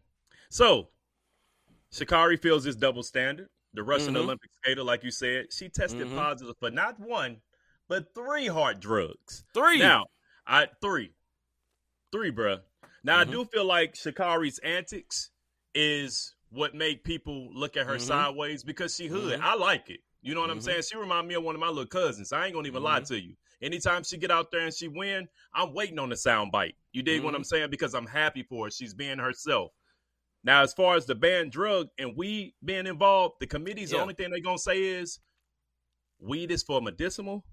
[0.51, 0.89] So,
[1.93, 3.49] Sha'Carri feels this double standard.
[3.73, 4.23] The Russian Mhm.
[4.23, 6.17] Olympic skater, like you said, she tested Mhm.
[6.17, 7.41] positive for not one,
[7.87, 9.45] but three hard drugs.
[9.55, 9.79] Three.
[9.79, 10.07] Now,
[10.45, 11.15] I three,
[12.11, 12.65] three, bruh.
[13.05, 13.21] Now Mhm.
[13.21, 15.31] I do feel like Sha'Carri's antics
[15.73, 18.01] is what make people look at her Mhm.
[18.01, 19.41] sideways because she hood.
[19.41, 19.43] Mhm.
[19.43, 20.01] I like it.
[20.21, 20.63] You know what I'm Mhm.
[20.65, 20.83] saying?
[20.83, 22.33] She remind me of one of my little cousins.
[22.33, 23.09] I ain't gonna even lie Mhm.
[23.09, 23.37] to you.
[23.61, 26.77] Anytime she get out there and she win, I'm waiting on the sound bite.
[26.93, 27.39] You dig what Mhm.
[27.39, 27.71] I'm saying?
[27.71, 28.71] Because I'm happy for her.
[28.71, 29.73] She's being herself.
[30.45, 34.15] Now, as far as the banned drug and weed being involved, the committee's the only
[34.15, 35.21] thing they're gonna say is
[36.19, 37.45] weed is for medicinal,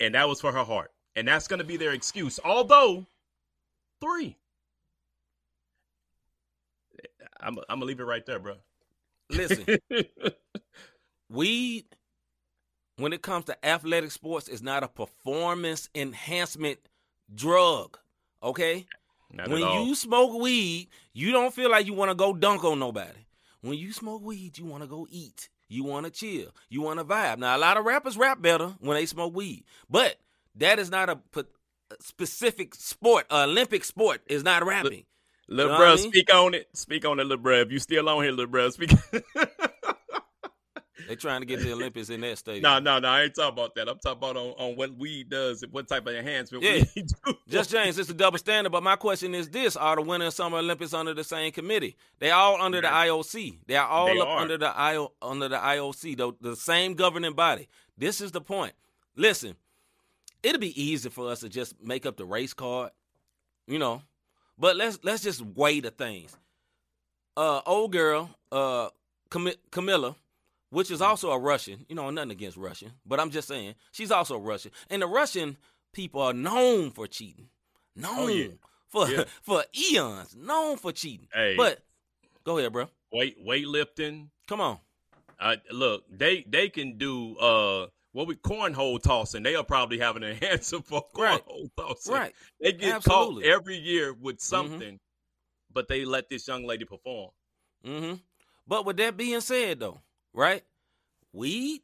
[0.00, 2.38] and that was for her heart, and that's gonna be their excuse.
[2.44, 3.06] Although
[4.00, 4.36] three,
[7.40, 8.54] I'm, I'm gonna leave it right there, bro.
[9.30, 9.64] Listen,
[11.30, 11.84] weed,
[12.96, 16.78] when it comes to athletic sports, is not a performance enhancement
[17.34, 17.98] drug.
[18.42, 18.86] Okay?
[19.32, 22.78] Not when you smoke weed, you don't feel like you want to go dunk on
[22.78, 23.26] nobody.
[23.60, 25.48] When you smoke weed, you want to go eat.
[25.68, 26.54] You want to chill.
[26.70, 27.38] You want to vibe.
[27.38, 30.16] Now, a lot of rappers rap better when they smoke weed, but
[30.54, 31.18] that is not a
[32.00, 33.26] specific sport.
[33.30, 35.04] Olympic sport is not rapping.
[35.48, 36.10] Little know bro, I mean?
[36.12, 36.68] speak on it.
[36.74, 37.60] Speak on it, little bro.
[37.60, 38.92] If you still on here, little bro, speak.
[41.06, 42.64] They trying to get the Olympics in that stadium.
[42.64, 43.08] no, no, no.
[43.08, 43.88] I ain't talking about that.
[43.88, 46.84] I'm talking about on, on what weed does, and what type of enhancement Yeah.
[46.94, 47.34] weed do.
[47.48, 48.70] Just James, it's a double standard.
[48.70, 51.96] But my question is this: Are the Winter and Summer Olympics under the same committee?
[52.18, 53.60] They all under the IOC.
[53.66, 54.38] They are all They up are.
[54.40, 57.68] under the IO under the IOC, the, the same governing body.
[57.96, 58.72] This is the point.
[59.16, 59.54] Listen,
[60.42, 62.90] it'll be easy for us to just make up the race card,
[63.66, 64.02] you know.
[64.58, 66.36] But let's let's just weigh the things.
[67.36, 68.88] Uh, old girl, uh,
[69.30, 70.16] Cam- Camilla,
[70.70, 71.86] which is also a Russian.
[71.88, 75.56] You know, nothing against Russian, but I'm just saying she's also Russian, and the Russian
[75.92, 77.48] people are known for cheating,
[77.94, 78.46] known Oh, yeah.
[78.88, 79.24] for Yeah.
[79.42, 81.28] for eons, known for cheating.
[81.32, 81.54] Hey.
[81.56, 81.80] But
[82.44, 82.88] go ahead, bro.
[83.12, 84.28] Weight weightlifting.
[84.48, 84.78] Come on.
[85.40, 89.42] Uh, look, they they can do uh what we cornhole tossing.
[89.42, 91.44] They'll probably have an enhancer for Right.
[91.46, 92.14] cornhole tossing.
[92.14, 92.34] Right.
[92.60, 93.44] They get Absolutely.
[93.44, 94.98] caught every year with something,
[95.72, 97.30] but they let this young lady perform.
[97.84, 98.14] hmm
[98.66, 100.00] But with that being said, though,
[100.32, 100.62] right?
[101.32, 101.82] Weed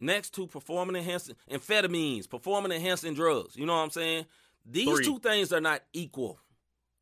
[0.00, 3.56] next to performing enhancing amphetamines, performing enhancing drugs.
[3.56, 4.26] You know what I'm saying?
[4.64, 5.04] These Three.
[5.04, 6.38] two things are not equal,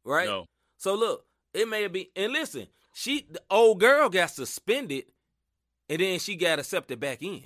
[0.04, 0.26] right?
[0.26, 0.46] No.
[0.78, 5.04] So look, it may be, and listen, she the old girl got suspended,
[5.88, 7.42] and then she got accepted back in.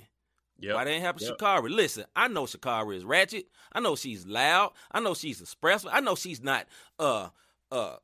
[0.61, 0.75] Yep.
[0.75, 1.37] Why didn't happen to Yep.
[1.39, 1.69] Sha'Carri?
[1.69, 3.47] Listen, I know Sha'Carri is ratchet.
[3.73, 4.71] I know she's loud.
[4.91, 5.89] I know she's expressive.
[5.91, 6.67] I know she's not
[6.99, 7.29] uh
[7.71, 7.95] uh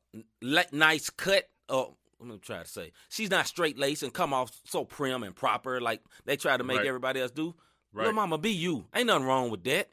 [0.72, 1.48] nice cut.
[1.68, 1.84] Uh,
[2.20, 5.34] Let me try to say she's not straight laced and come off so prim and
[5.36, 6.86] proper like they try to make Right.
[6.86, 7.54] everybody else do.
[7.92, 8.02] Right.
[8.04, 8.86] Little mama, be you.
[8.94, 9.88] Ain't nothing wrong with that.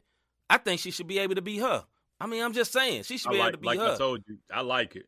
[0.49, 1.85] I think she should be able to be her.
[2.19, 3.93] I mean, I'm just saying she should I be able like, to be like her.
[3.93, 5.05] I told you, I like it.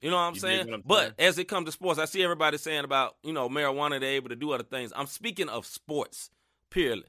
[0.00, 0.66] You know what I'm You saying?
[0.66, 1.12] what I'm but saying?
[1.18, 4.28] as it comes to sports, I see everybody saying about, you know, marijuana, they're able
[4.28, 4.92] to do other things.
[4.94, 6.30] I'm speaking of sports,
[6.70, 7.04] purely.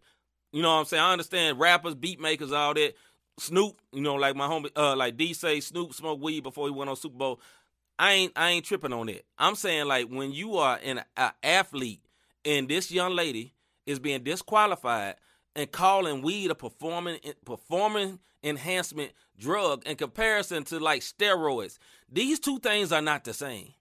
[0.51, 1.03] You know what I'm saying?
[1.03, 2.95] I understand rappers, beat makers, all that.
[3.39, 6.73] Snoop, you know, like my homie, uh, like D say Snoop smoked weed before he
[6.73, 7.39] went on Super Bowl.
[7.97, 9.25] I ain't I ain't tripping on it.
[9.37, 12.01] I'm saying like when you are an a athlete
[12.43, 13.53] and this young lady
[13.85, 15.15] is being disqualified
[15.55, 21.77] and calling weed a performing performing enhancement drug in comparison to like steroids.
[22.11, 23.73] These two things are not the same.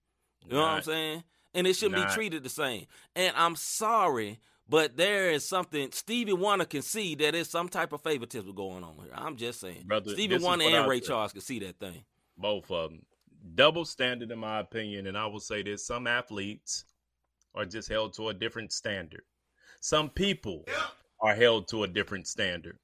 [0.46, 1.24] You know what I'm saying?
[1.54, 2.08] And it shouldn't Not.
[2.08, 2.86] be treated the same.
[3.16, 7.92] And I'm sorry, but there is something Stevie Wonder can see that there's some type
[7.92, 9.12] of favoritism going on here.
[9.14, 9.84] I'm just saying.
[9.86, 11.00] Brother, Stevie Wonder and Ray.
[11.00, 12.04] Charles can see that thing.
[12.36, 13.06] Both of them.
[13.54, 15.06] Double standard, in my opinion.
[15.06, 16.84] And I will say this some athletes
[17.54, 19.22] are just held to a different standard.
[19.80, 20.64] Some people
[21.20, 22.78] are held to a different standard.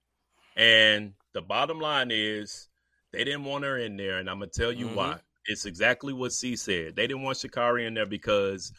[0.57, 2.69] And the bottom line is
[3.13, 4.19] they didn't want her in there.
[4.19, 4.95] And I'm going to tell you Mhm.
[4.95, 5.21] why.
[5.47, 6.97] It's exactly what C said.
[6.97, 8.73] They didn't want Sha'Carri in there because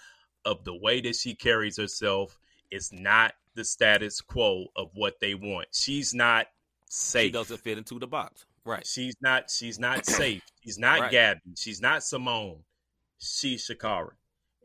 [0.45, 2.39] of the way that she carries herself.
[2.71, 5.67] It's not the status quo of what they want.
[5.71, 6.47] She's not
[6.89, 7.27] safe.
[7.27, 8.45] She doesn't fit into the box.
[8.65, 8.85] Right.
[8.85, 9.49] She's not.
[9.49, 10.43] She's not safe.
[10.63, 11.11] She's not Right.
[11.11, 11.41] Gabby.
[11.55, 12.63] She's not Simone.
[13.19, 14.11] She's Sha'Carri,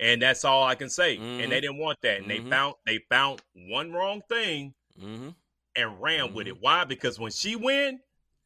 [0.01, 1.17] and that's all I can say.
[1.19, 1.43] Mhm.
[1.45, 2.29] And they didn't want that, and Mhm.
[2.45, 5.31] they found they found one wrong thing Mm-hmm.
[5.77, 6.61] and ran with it.
[6.61, 6.85] Why?
[6.85, 8.01] Because when she win,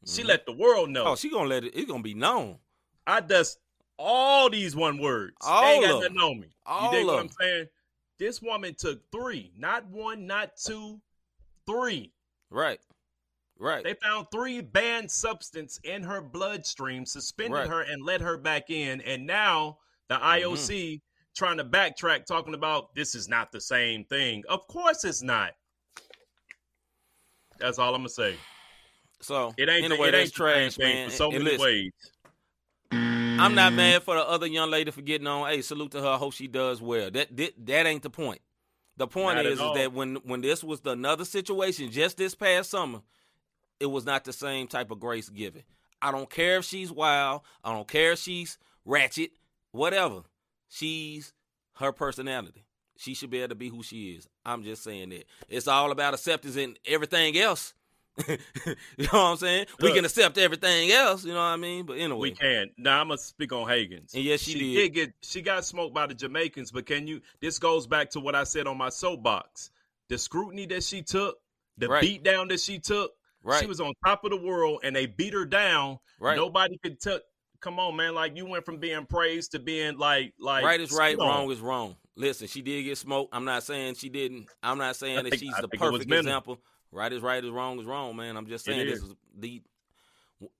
[0.05, 0.27] she Mhm.
[0.27, 1.05] let the world know.
[1.05, 1.73] Oh, she gonna let it.
[1.75, 2.59] It's gonna be known.
[3.07, 3.59] I dust
[3.97, 5.35] all these one words.
[5.41, 6.49] All they ain't got nothing on me.
[6.65, 7.69] All you dig what I'm saying?
[8.17, 11.01] This woman took three, not one, not two,
[11.65, 12.13] three.
[12.49, 12.79] Right.
[13.57, 13.83] Right.
[13.83, 17.67] They found three banned substance in her bloodstream, suspended Right.
[17.69, 19.01] her, and let her back in.
[19.01, 19.77] And now
[20.09, 20.25] the mm-hmm.
[20.25, 21.01] IOC
[21.35, 24.43] trying to backtrack, talking about this is not the same thing.
[24.49, 25.51] Of course, it's not.
[27.57, 28.35] That's all I'm gonna say.
[29.21, 29.85] so It ain't.
[29.85, 31.09] anyway, it ain't trash, man.
[31.09, 31.91] for so And many listen, ways.
[33.39, 33.77] I'm not mm.
[33.77, 35.49] mad for the other young lady for getting on.
[35.49, 36.07] Hey, salute to her.
[36.07, 37.11] I hope she does well.
[37.11, 38.41] That that, that ain't the point.
[38.97, 42.33] The point Not is, is that when when this was the another situation just this
[42.35, 43.01] past summer,
[43.79, 45.63] it was not the same type of grace given.
[46.01, 47.41] I don't care if she's wild.
[47.63, 49.31] I don't care if she's ratchet.
[49.71, 50.21] Whatever.
[50.69, 51.33] She's
[51.75, 52.65] her personality.
[52.97, 54.27] She should be able to be who she is.
[54.45, 55.25] I'm just saying that.
[55.49, 57.73] It's all about acceptance and everything else.
[58.27, 58.37] you
[58.99, 59.65] know what I'm saying?
[59.81, 61.85] we can accept everything else, you know what I mean?
[61.85, 62.19] But anyway.
[62.19, 62.69] We can.
[62.77, 64.13] Now I'm gonna speak on Hagens.
[64.13, 64.93] And yes, she she did.
[64.93, 65.13] get.
[65.21, 67.21] She got smoked by the Jamaicans, but can you?
[67.41, 69.69] This goes back to what I said on my soapbox.
[70.09, 71.37] The scrutiny that she took,
[71.77, 72.01] the Right.
[72.01, 73.11] beat down that she took.
[73.43, 73.59] Right.
[73.59, 75.99] She was on top of the world, and they beat her down.
[76.19, 76.35] Right.
[76.37, 77.19] Nobody could tell.
[77.59, 78.13] Come on, man!
[78.13, 81.27] Like you went from being praised to being like, like right is right, on.
[81.27, 81.95] wrong is wrong.
[82.15, 83.35] Listen, she did get smoked.
[83.35, 84.47] I'm not saying she didn't.
[84.63, 86.59] I'm not saying I that she's I the think perfect example.
[86.91, 88.37] Right is right is wrong is wrong, man.
[88.37, 89.09] I'm just It saying this is.
[89.09, 89.61] is the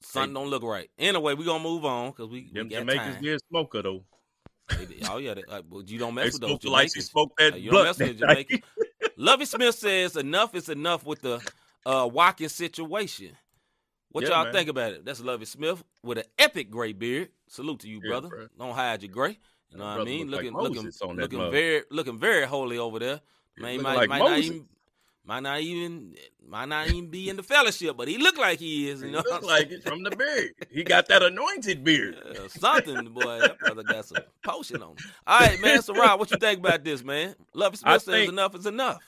[0.01, 0.89] something don't look right.
[0.97, 3.23] Anyway, we gonna move on because we, we got Jamaicans time.
[3.23, 4.03] did smoke her though.
[4.69, 7.09] They oh yeah, they, uh, but you don't They mess with those her like Jamaicans.
[7.09, 8.47] smoked that Uh, you don't mess with that night.
[8.49, 8.69] Jamaican.
[9.17, 11.41] Lovie Smith says enough is enough with the
[11.85, 13.31] uh, Watkins situation.
[14.09, 14.53] What Yeah, y'all man.
[14.53, 15.05] think about it?
[15.05, 17.29] That's Lovie Smith with an epic gray beard.
[17.47, 18.29] Salute to you, Yeah, brother.
[18.29, 18.49] bruh.
[18.57, 19.37] Don't hide your gray.
[19.69, 20.27] You know what I mean?
[20.29, 21.51] look like Looking, looking, Moses on that looking mug.
[21.51, 23.21] very, looking very holy over there.
[23.57, 24.67] Man, he might, like might not even,
[25.25, 26.15] might not even,
[26.47, 29.01] might not even be in the fellowship, but he look like he is.
[29.01, 30.51] You He know, look like it from the beard.
[30.69, 32.15] He got that anointed beard.
[32.33, 33.41] yeah, something, boy.
[33.41, 34.91] That brother got some potion on.
[34.91, 34.97] him.
[35.27, 35.81] All right, man.
[35.81, 37.35] So, Rob, what you think about this, man?
[37.53, 39.01] Lovie Smith I says think- enough is enough.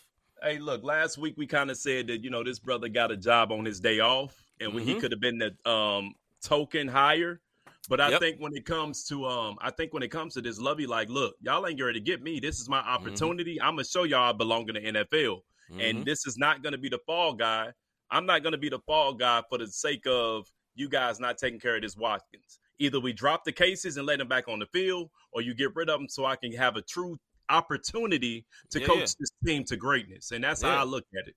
[0.44, 3.18] Hey, look, last week we kind of said that you know this brother got a
[3.18, 5.00] job on his day off, and when he Mhm.
[5.00, 7.42] could have been the um token hire.
[7.90, 8.20] But I Yep.
[8.20, 11.10] think when it comes to um, I think when it comes to this, Lovie, like,
[11.10, 12.40] look, y'all ain't ready to get me.
[12.40, 12.90] This is my Mm-hmm.
[12.90, 13.60] opportunity.
[13.62, 15.90] I'm gonna show y'all I belong in the NFL, Mhm.
[15.90, 17.72] and this is not gonna be the fall guy.
[18.10, 21.60] I'm not gonna be the fall guy for the sake of you guys not taking
[21.60, 22.60] care of this Watkins.
[22.80, 25.76] Either we drop the cases and let him back on the field, or you get
[25.76, 27.18] rid of him so I can have a true
[27.50, 29.06] opportunity to Yeah, coach yeah.
[29.20, 30.32] this team to greatness.
[30.32, 30.72] And that's Yeah.
[30.76, 31.36] how I look at it.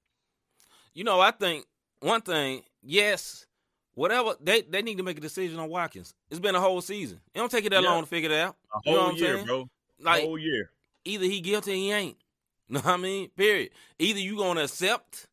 [0.94, 1.66] You know, I think
[2.00, 3.46] one thing, yes,
[3.94, 6.14] whatever they they need to make a decision on Watkins.
[6.30, 7.20] It's been a whole season.
[7.34, 8.56] It don't take it that long to figure it out.
[8.74, 9.46] A You know whole year, saying?
[9.46, 9.70] bro.
[9.98, 10.72] Like whole year.
[11.04, 12.18] either he guilty or he ain't.
[12.74, 13.28] Know what I mean?
[13.30, 13.70] Period.
[13.98, 15.26] Either you gonna accept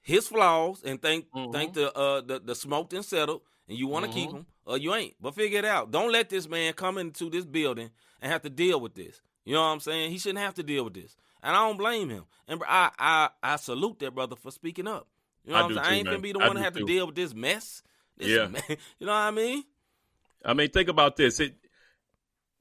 [0.00, 1.52] his flaws and think Mhm.
[1.52, 4.78] think the uh the, the smoked and settled and you want to keep him or
[4.78, 5.14] you ain't.
[5.20, 5.90] But figure it out.
[5.90, 7.90] Don't let this man come into this building
[8.22, 9.20] and have to deal with this.
[9.44, 10.10] You know what I'm saying?
[10.12, 11.16] He shouldn't have to deal with this.
[11.42, 12.24] And I don't blame him.
[12.48, 15.08] And I I I salute that brother for speaking up.
[15.44, 15.84] You know I what I'm saying?
[15.84, 16.12] too, I ain't man.
[16.14, 17.82] gonna be the one to have to deal with this mess.
[18.16, 18.46] This Yeah.
[18.48, 18.62] man-
[18.98, 19.64] you know what I mean?
[20.44, 21.40] I mean, think about this.
[21.40, 21.54] It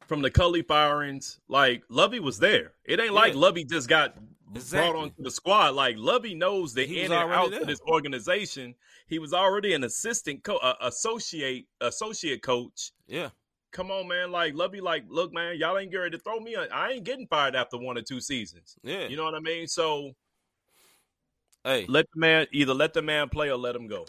[0.09, 2.73] from the Culley firings, like Lovie was there.
[2.83, 5.01] It ain't like Lovie just got brought Exactly.
[5.01, 5.75] onto the squad.
[5.75, 7.61] Like Lovie knows the He in and out there.
[7.61, 8.73] of this organization.
[9.07, 12.91] He was already an assistant co- uh, associate associate coach.
[13.07, 13.29] Yeah.
[13.71, 14.31] Come on, man.
[14.31, 16.55] Like Lovie, like, look, man, y'all ain't getting ready to throw me.
[16.55, 18.75] A, I ain't getting fired after one or two seasons.
[18.81, 19.07] Yeah.
[19.07, 19.67] You know what I mean?
[19.67, 20.13] So
[21.63, 24.07] hey, let the man either let the man play or let him go.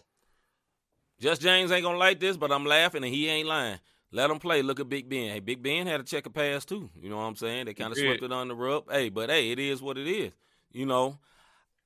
[1.21, 3.79] Just James ain't gonna like this, but I'm laughing and he ain't lying.
[4.13, 4.63] Let him play.
[4.63, 5.31] Look at Big Ben.
[5.31, 6.91] Hey, Big Ben had a check of pass too.
[7.01, 7.67] You know what I'm saying?
[7.67, 8.91] They kind of swept it on the rub.
[8.91, 10.33] Hey, but hey, it is what it is.
[10.73, 11.19] You know,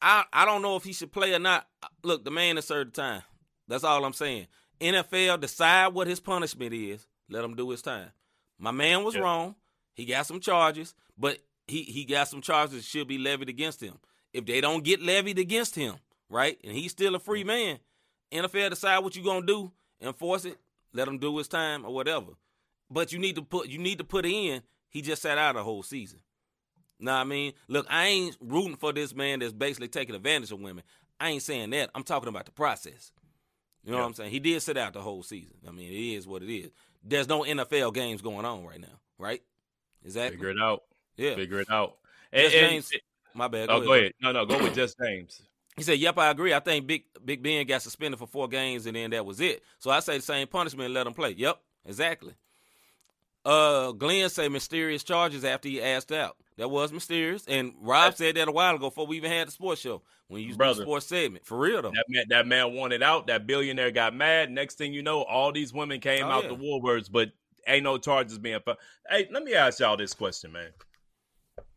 [0.00, 1.66] I I don't know if he should play or not.
[2.02, 3.22] Look, the man has served time.
[3.68, 4.46] That's all I'm saying.
[4.80, 7.06] NFL decide what his punishment is.
[7.28, 8.10] Let him do his time.
[8.58, 9.22] My man was Yeah.
[9.22, 9.56] wrong.
[9.94, 13.80] He got some charges, but he he got some charges that should be levied against
[13.80, 13.98] him.
[14.32, 15.96] If they don't get levied against him,
[16.28, 17.48] right, and he's still a free mm.
[17.48, 17.78] man,
[18.32, 20.58] NFL decide what you're gonna do, enforce it,
[20.94, 22.32] let him do his time or whatever.
[22.90, 24.62] But you need to put you need to put in.
[24.88, 26.20] He just sat out a whole season.
[27.00, 27.52] Know what I mean?
[27.68, 30.84] Look, I ain't rooting for this man that's basically taking advantage of women.
[31.20, 31.90] I ain't saying that.
[31.94, 33.10] I'm talking about the process.
[33.82, 34.02] You know Yeah.
[34.04, 34.30] what I'm saying?
[34.30, 35.54] He did sit out the whole season.
[35.66, 36.70] I mean, it is what it is.
[37.02, 39.42] There's no NFL games going on right now, right?
[40.04, 40.36] Exactly.
[40.36, 40.84] Figure it out.
[41.16, 41.34] Yeah.
[41.34, 41.96] Figure it out.
[42.32, 42.92] And, Just and- James.
[43.34, 43.68] My bad.
[43.68, 44.12] oh, go ahead.
[44.22, 45.42] No, no, go with just James.
[45.76, 46.54] He said, "Yep, I agree.
[46.54, 49.62] I think Big Big Ben got suspended for four games, and then that was it.
[49.78, 51.30] So I say the same punishment, and let him play.
[51.36, 52.34] Yep, exactly."
[53.44, 56.36] Uh, Glenn say mysterious charges after he asked out.
[56.56, 59.52] That was mysterious, and Rob said that a while ago before we even had the
[59.52, 61.44] sports show when you do the sports segment.
[61.44, 63.26] For real though, That man, that man wanted out.
[63.26, 64.50] That billionaire got mad.
[64.50, 66.50] Next thing you know, all these women came Oh, out yeah.
[66.50, 67.32] the woolworths, but
[67.66, 68.60] ain't no charges being.
[69.10, 70.70] Hey, let me ask y'all this question, man.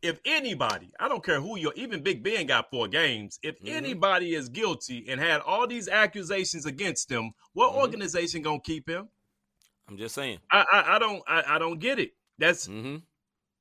[0.02, 3.40] If anybody, I don't care who you, even Big Ben got four games.
[3.42, 3.70] If Mhm.
[3.70, 7.78] anybody is guilty and had all these accusations against him, what Mhm.
[7.78, 9.10] organization gonna keep him?
[9.88, 10.40] I'm just saying.
[10.52, 12.14] I, I, I don't, I, I don't get it.
[12.38, 12.98] That's Mm-hmm.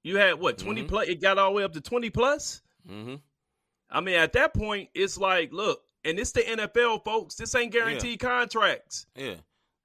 [0.02, 0.88] you had what 20 Mhm.
[0.88, 1.08] plus.
[1.08, 2.60] It got all the way up to twenty plus.
[2.86, 3.16] Mm-hmm.
[3.88, 7.36] I mean, at that point, it's like, look, and it's the NFL, folks.
[7.36, 9.06] This ain't guaranteed contracts.
[9.14, 9.36] Yeah.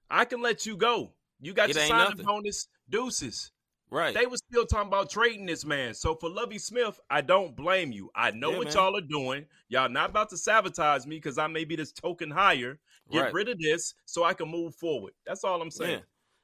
[0.10, 1.14] I can let you go.
[1.40, 2.26] You got It your signing nothing.
[2.26, 3.52] bonus, deuces.
[3.92, 4.14] Right.
[4.16, 5.94] They was still talking about trading this man.
[5.94, 8.10] So for Lovie Smith, I don't blame you.
[8.16, 8.74] I know Yeah, what man.
[8.74, 9.46] y'all are doing.
[9.68, 12.80] Y'all not about to sabotage me because I may be this token hire.
[13.12, 13.34] Get Right.
[13.34, 15.14] rid of this so I can move forward.
[15.26, 16.00] That's all I'm saying.
[16.00, 16.04] Yeah.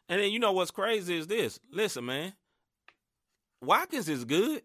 [0.09, 1.57] And then you know what's crazy is this.
[1.71, 2.33] Listen, man.
[3.61, 4.61] Watkins is good.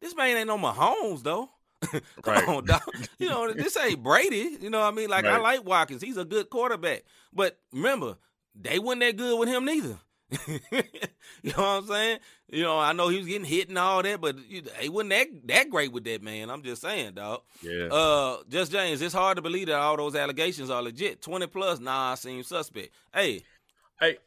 [0.00, 1.50] This man ain't no Mahomes though.
[1.82, 2.48] Come Right.
[2.48, 2.82] on, dog.
[3.20, 4.58] You know, this ain't Brady.
[4.60, 5.08] You know what I mean?
[5.08, 6.02] Like I like Watkins.
[6.02, 7.04] He's a good quarterback.
[7.32, 8.16] But remember,
[8.54, 9.98] they wasn't that good with him neither.
[10.48, 10.60] you
[11.44, 12.18] know what I'm saying?
[12.50, 15.26] You know, I know he was getting hit and all that, but he wasn't that
[15.46, 16.50] that great with that man.
[16.50, 17.42] I'm just saying, dog.
[17.62, 17.86] Yeah.
[17.86, 21.22] Uh, just James, it's hard to believe that all those allegations are legit.
[21.22, 22.90] Twenty plus, nah, seems suspect.
[23.14, 23.42] Hey,
[24.00, 24.18] Hey,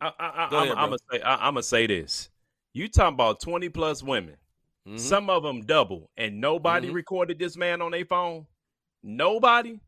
[0.00, 2.28] I, I, Go I, I'm, I'm gonna say I, I'm gonna say this.
[2.72, 4.36] You talking about 20 plus women?
[4.86, 4.98] mhm.
[4.98, 6.94] Some of them double, and nobody Mhm.
[6.94, 8.46] recorded this man on their phone.
[9.02, 9.78] Nobody.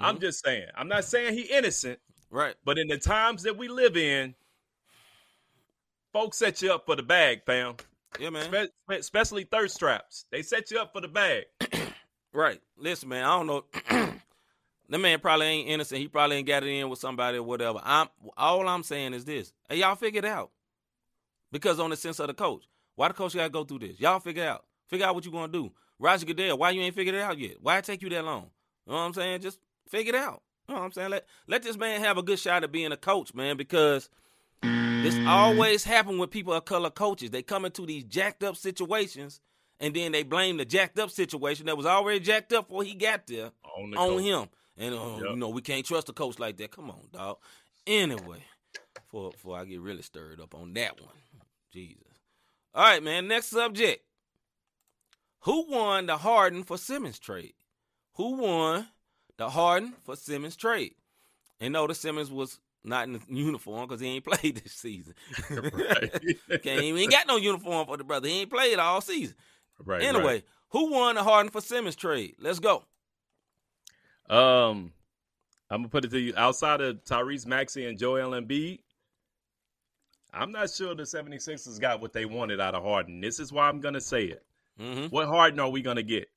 [0.00, 0.20] I'm Mhm.
[0.22, 0.66] just saying.
[0.74, 2.54] I'm not saying he innocent, right.
[2.64, 4.34] but in the times that we live in,
[6.12, 7.76] folks set you up for the bag, fam.
[8.18, 8.44] Yeah, man.
[8.44, 10.26] Spe- spe- especially thirst traps.
[10.30, 11.44] They set you up for the bag.
[12.34, 12.60] Right.
[12.78, 13.64] Listen, man, I don't know.
[14.88, 16.00] the man probably ain't innocent.
[16.00, 17.78] He probably ain't got it in with somebody or whatever.
[17.84, 19.52] I'm all I'm saying is this.
[19.68, 20.50] Hey, y'all figure it out.
[21.50, 22.64] Because on the sense of the coach.
[22.94, 24.00] Why the coach gotta go through this?
[24.00, 24.64] Y'all figure out.
[24.88, 25.72] Figure out what you gonna do.
[25.98, 27.56] Roger Goodell, why you ain't figured it out yet?
[27.60, 28.50] Why it take you that long?
[28.86, 29.40] You know what I'm saying?
[29.42, 30.42] Just figure it out.
[30.68, 31.10] You know what I'm saying?
[31.10, 34.08] Let let this man have a good shot at being a coach, man, because
[35.02, 37.30] this always happen with people of color coaches.
[37.30, 39.40] They come into these jacked up situations
[39.80, 42.94] and then they blame the jacked up situation that was already jacked up before he
[42.94, 44.48] got there On, on him.
[44.76, 45.30] And uh, Yep.
[45.30, 46.70] you know, we can't trust a coach like that.
[46.70, 47.36] Come on, dog.
[47.86, 48.44] Anyway,
[48.94, 51.10] before before I get really stirred up on that one.
[51.72, 52.02] Jesus.
[52.74, 53.28] All right, man.
[53.28, 54.04] Next subject.
[55.40, 57.54] Who won the Harden for Simmons trade?
[58.14, 58.88] Who won
[59.36, 60.94] the Harden for Simmons trade?
[61.60, 65.14] And know the Simmons was not in the uniform because he ain't played this season.
[65.50, 66.10] Right.
[66.62, 68.28] Can't even ain't got no uniform for the brother.
[68.28, 69.36] He ain't played all season.
[69.84, 70.02] right.
[70.02, 72.34] Anyway, who won the Harden for Simmons trade?
[72.40, 72.84] Let's go.
[74.28, 74.92] um,
[75.70, 76.34] I'm gonna put it to you.
[76.36, 78.80] Outside of Tyrese Maxey and Joel Embiid,
[80.34, 83.20] I'm not sure the 76ers got what they wanted out of Harden.
[83.20, 84.42] This is why I'm gonna say it.
[84.80, 85.06] Mm-hmm.
[85.06, 86.28] What Harden are we gonna get?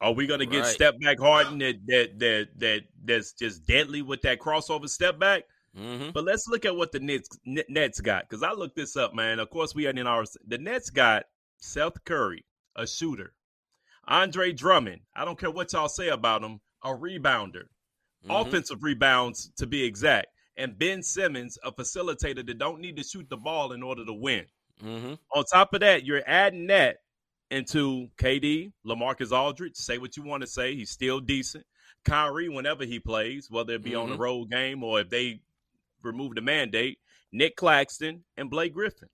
[0.00, 0.66] Are we gonna get Right.
[0.74, 5.44] step back Harden that that that that that's just deadly with that crossover step back?
[5.78, 6.10] Mm-hmm.
[6.12, 9.38] But let's look at what the Nets Nets got because I looked this up, man.
[9.38, 11.24] Of course, we are in our the Nets got
[11.58, 13.34] Seth Curry, a shooter,
[14.08, 15.02] Andre Drummond.
[15.14, 17.64] I don't care what y'all say about him, a rebounder,
[18.24, 18.48] Mm-hmm.
[18.48, 23.28] offensive rebounds to be exact, and Ben Simmons, a facilitator that don't need to shoot
[23.28, 24.46] the ball in order to win.
[24.82, 25.14] Mm-hmm.
[25.34, 26.96] On top of that, you're adding that
[27.50, 29.76] into KD, LaMarcus Aldridge.
[29.76, 30.74] Say what you want to say.
[30.74, 31.64] He's still decent.
[32.04, 34.00] Kyrie, whenever he plays, whether it be mm-hmm.
[34.00, 34.22] on a mm-hmm.
[34.22, 35.40] road game or if they
[36.06, 36.98] remove the mandate,
[37.32, 39.08] Nic Claxton and Blake Griffin.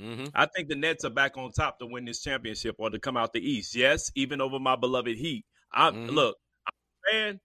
[0.00, 0.26] Mm-hmm.
[0.34, 3.16] I think the Nets are back on top to win this championship or to come
[3.16, 3.74] out the East.
[3.74, 5.44] Yes, even over my beloved Heat.
[5.72, 6.14] I mm-hmm.
[6.14, 6.36] look,
[6.66, 7.40] I'm a fan,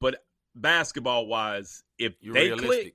[0.00, 0.16] but
[0.54, 2.68] basketball wise, if You're they realistic.
[2.68, 2.94] click,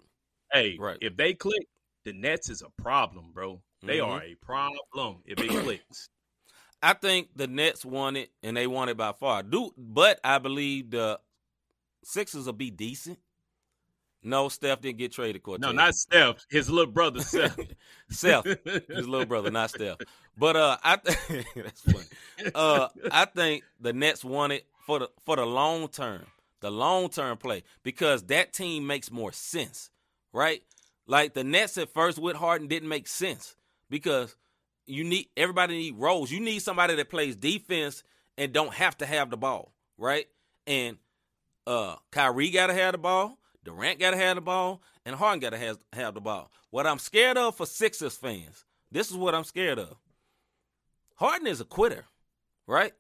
[0.54, 0.98] hey, right.
[1.02, 1.68] if they click,
[2.06, 3.62] the Nets is a problem, bro.
[3.84, 4.12] They mm-hmm.
[4.12, 6.10] are a problem if it clicks.
[6.84, 9.44] I think the Nets won it and they won it by far.
[9.44, 11.20] Do but I believe the
[12.04, 13.20] Sixers will be decent.
[14.24, 15.42] No, Steph didn't get traded.
[15.42, 15.62] Cortez.
[15.62, 16.46] No, not Steph.
[16.50, 17.58] His little brother, Steph.
[18.10, 19.98] Steph, his little brother, not Steph.
[20.38, 22.52] But uh, I th- that's funny.
[22.54, 26.26] Uh, I think the Nets won it for the for the long term,
[26.60, 29.90] the long term play, because that team makes more sense,
[30.34, 30.62] right?
[31.08, 33.56] Like the Nets at first with Harden didn't make sense
[33.90, 34.36] because
[34.86, 36.32] you need everybody need roles.
[36.32, 38.04] You need somebody that plays defense
[38.38, 40.28] and don't have to have the ball, right?
[40.68, 40.98] And
[41.68, 45.40] uh Kyrie got to have the ball, Durant got to have the ball, and Harden
[45.40, 46.52] got to have, have the ball.
[46.70, 49.98] What I'm scared of for Sixers fans, this is what I'm scared of.
[51.16, 52.06] Harden is a quitter,
[52.68, 52.94] right?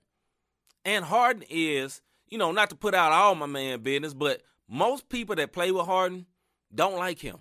[0.85, 5.09] And Harden is, you know, not to put out all my man business, but most
[5.09, 6.25] people that play with Harden
[6.73, 7.37] don't like him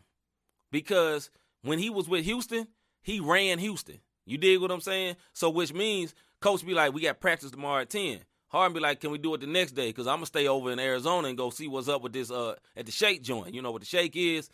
[0.70, 1.30] because
[1.62, 2.66] when he was with Houston,
[3.02, 4.00] he ran Houston.
[4.26, 5.16] You dig what I'm saying?
[5.32, 8.20] So which means coach be like, we got practice tomorrow at 10.
[8.50, 9.88] Harden be like, can we do it the next day?
[9.88, 12.56] Because I'm gonna stay over in Arizona and go see what's up with this uh
[12.76, 13.54] at the shake joint.
[13.54, 14.50] You know what the shake is?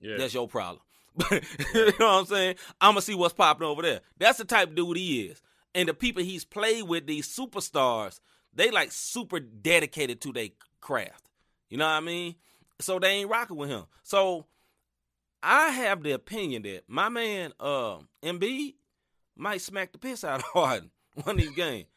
[0.00, 0.16] Yeah.
[0.16, 0.80] That's your problem.
[1.30, 1.40] you
[1.74, 2.56] know what I'm saying?
[2.80, 4.00] I'm gonna see what's popping over there.
[4.18, 5.42] That's the type of dude he is.
[5.74, 8.20] And the people he's played with, these superstars,
[8.54, 10.48] they like super dedicated to their
[10.80, 11.28] craft.
[11.68, 12.36] You know what I mean?
[12.80, 13.84] So they ain't rocking with him.
[14.04, 14.46] So
[15.42, 18.74] I have the opinion that my man uh Embiid
[19.34, 20.90] might smack the piss out of Harden
[21.24, 21.88] one of these games.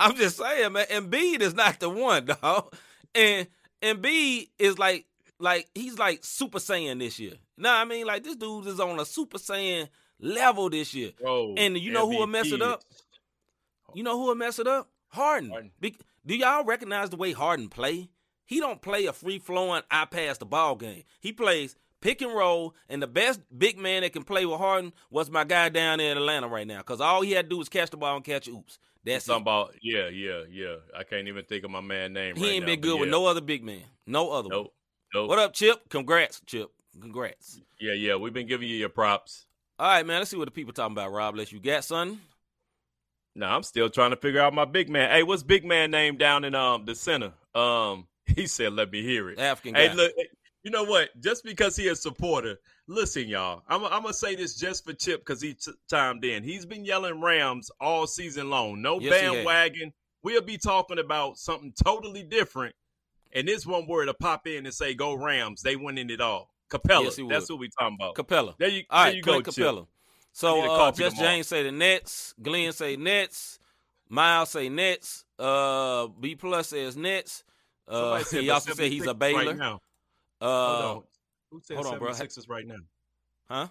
[0.00, 0.86] I'm just saying, man.
[0.86, 2.74] Embiid is not the one, dog.
[3.14, 3.46] And
[3.82, 5.06] Embiid is like,
[5.38, 7.34] like he's like Super Saiyan this year.
[7.56, 8.06] What I mean?
[8.06, 9.88] Like this dude is on a Super Saiyan
[10.18, 11.10] level this year.
[11.20, 12.12] Bro, and you know MVP.
[12.12, 12.82] who will mess it up?
[13.94, 14.88] You know who will mess it up?
[15.08, 15.50] Harden.
[15.50, 15.70] Harden.
[15.80, 18.08] Be- do y'all recognize the way Harden play?
[18.46, 21.04] He don't play a free flowing I pass the ball game.
[21.20, 24.92] He plays pick and roll, and the best big man that can play with Harden
[25.10, 26.78] was my guy down there in Atlanta right now.
[26.78, 28.78] Because all he had to do was catch the ball and catch oops.
[29.04, 30.76] That's Something about yeah, yeah, yeah.
[30.96, 32.36] I can't even think of my man name.
[32.36, 33.00] He right ain't now, been good yeah.
[33.00, 33.82] with no other big man.
[34.06, 34.50] No other.
[34.50, 34.58] Nope.
[34.58, 35.22] One.
[35.22, 35.28] Nope.
[35.30, 35.88] What up, Chip?
[35.88, 36.70] Congrats, Chip.
[37.00, 37.60] Congrats.
[37.80, 38.16] Yeah, yeah.
[38.16, 39.46] We've been giving you your props.
[39.78, 40.18] All right, man.
[40.18, 41.12] Let's see what the people talking about.
[41.12, 42.20] Rob, Let's you got son.
[43.34, 45.10] No, I'm still trying to figure out my big man.
[45.10, 47.32] Hey, what's big man name down in um the center?
[47.54, 49.94] Um, he said, "Let me hear it." African hey, guy.
[49.94, 50.12] look,
[50.62, 51.08] you know what?
[51.20, 53.62] Just because he a supporter, listen, y'all.
[53.68, 56.42] I'm, I'm gonna say this just for Chip because he t- timed in.
[56.42, 58.82] He's been yelling Rams all season long.
[58.82, 59.92] No yes, bandwagon.
[60.22, 62.74] We'll be talking about something totally different.
[63.32, 66.50] And this one word to pop in and say, "Go Rams!" They winning it all.
[66.70, 67.04] Capela.
[67.04, 68.14] Yes, That's what we talking about.
[68.14, 68.54] Capela.
[68.58, 69.78] There you, all there you go, Capela.
[69.80, 69.88] Chip.
[70.32, 72.34] So uh, just James say the Nets.
[72.40, 73.58] Glenn say Nets.
[74.08, 75.24] Miles say Nets.
[75.38, 77.44] Uh, B plus says Nets.
[77.88, 79.54] Uh, he also say he's a Baylor.
[79.54, 79.78] Right
[80.40, 81.02] uh, hold on.
[81.50, 82.12] Who said hold on, bro.
[82.12, 82.76] Sixers right now?
[83.48, 83.68] Huh?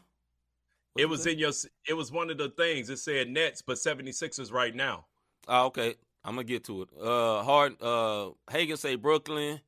[0.93, 1.51] What it was in your.
[1.88, 2.89] It was one of the things.
[2.89, 5.05] It said Nets, but 76ers right now.
[5.47, 5.95] Oh, okay.
[6.24, 6.89] I'm gonna get to it.
[7.01, 7.82] Uh, hard.
[7.82, 9.61] Uh, Hagen say Brooklyn.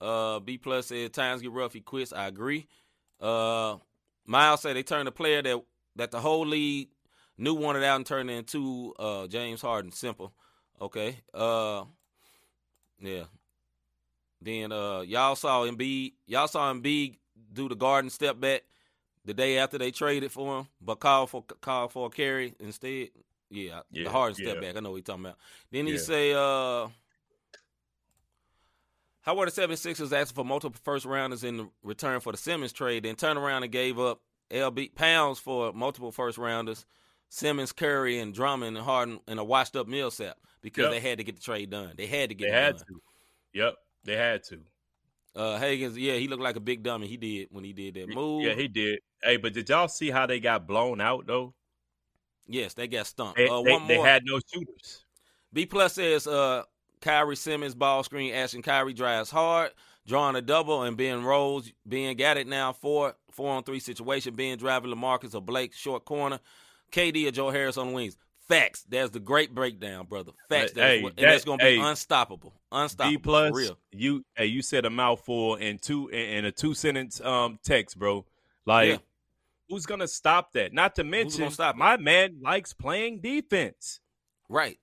[0.00, 1.72] Uh, B plus said times get rough.
[1.72, 2.12] He quits.
[2.12, 2.68] I agree.
[3.20, 3.76] Uh,
[4.26, 5.62] Miles said they turned a player that
[5.96, 6.88] that the whole league
[7.36, 9.92] knew wanted out and turned into uh James Harden.
[9.92, 10.32] Simple.
[10.80, 11.18] Okay.
[11.34, 11.84] Uh,
[13.00, 13.24] yeah.
[14.42, 16.14] Then uh, y'all saw Embiid.
[16.26, 17.16] Y'all saw Embiid
[17.52, 18.62] do the Harden step back
[19.24, 23.10] the day after they traded for him, but call for call for a carry instead.
[23.50, 24.50] Yeah, yeah the Harden yeah.
[24.50, 24.76] step back.
[24.76, 25.38] I know what he's talking about.
[25.70, 25.98] Then he yeah.
[25.98, 26.88] say, uh,
[29.22, 33.02] how were the 76ers asking for multiple first rounders in return for the Simmons trade,
[33.02, 34.20] then turned around and gave up
[34.50, 36.86] LB pounds for multiple first rounders,
[37.28, 40.92] Simmons, Curry, and Drummond and Harden and a washed up Millsap because yep.
[40.92, 41.92] they had to get the trade done.
[41.96, 42.86] They had to get they it had done.
[42.86, 43.02] to.
[43.52, 43.74] Yep.
[44.04, 44.60] They had to.
[45.34, 47.06] Uh, Hagens, yeah, he looked like a big dummy.
[47.06, 48.42] He did when he did that move.
[48.42, 49.00] Yeah, he did.
[49.22, 51.54] Hey, but did y'all see how they got blown out though?
[52.46, 53.36] Yes, they got stumped.
[53.36, 54.06] They, uh, they, one they more.
[54.06, 55.04] had no shooters.
[55.52, 56.64] B plus says uh,
[57.00, 59.72] Kyrie Simmons ball screen Ashton Kyrie drives hard,
[60.06, 64.34] drawing a double and Ben Rose being got it now four four on three situation.
[64.34, 66.40] Ben driving LaMarcus or Blake short corner.
[66.90, 68.16] KD or Joe Harris on the wings.
[68.50, 68.84] Facts.
[68.88, 70.32] That's the great breakdown, brother.
[70.48, 70.72] Facts.
[70.72, 72.52] That's hey, what, and that, that's gonna be hey, unstoppable.
[72.70, 73.10] Unstoppable.
[73.16, 73.52] D plus.
[73.54, 73.78] real.
[73.92, 78.26] You hey, you said a mouthful in two in a two sentence um text, bro.
[78.66, 78.96] Like Yeah.
[79.68, 80.72] Who's gonna stop that?
[80.72, 81.78] Not to mention, stop it?
[81.78, 84.00] my man likes playing defense.
[84.48, 84.78] Right.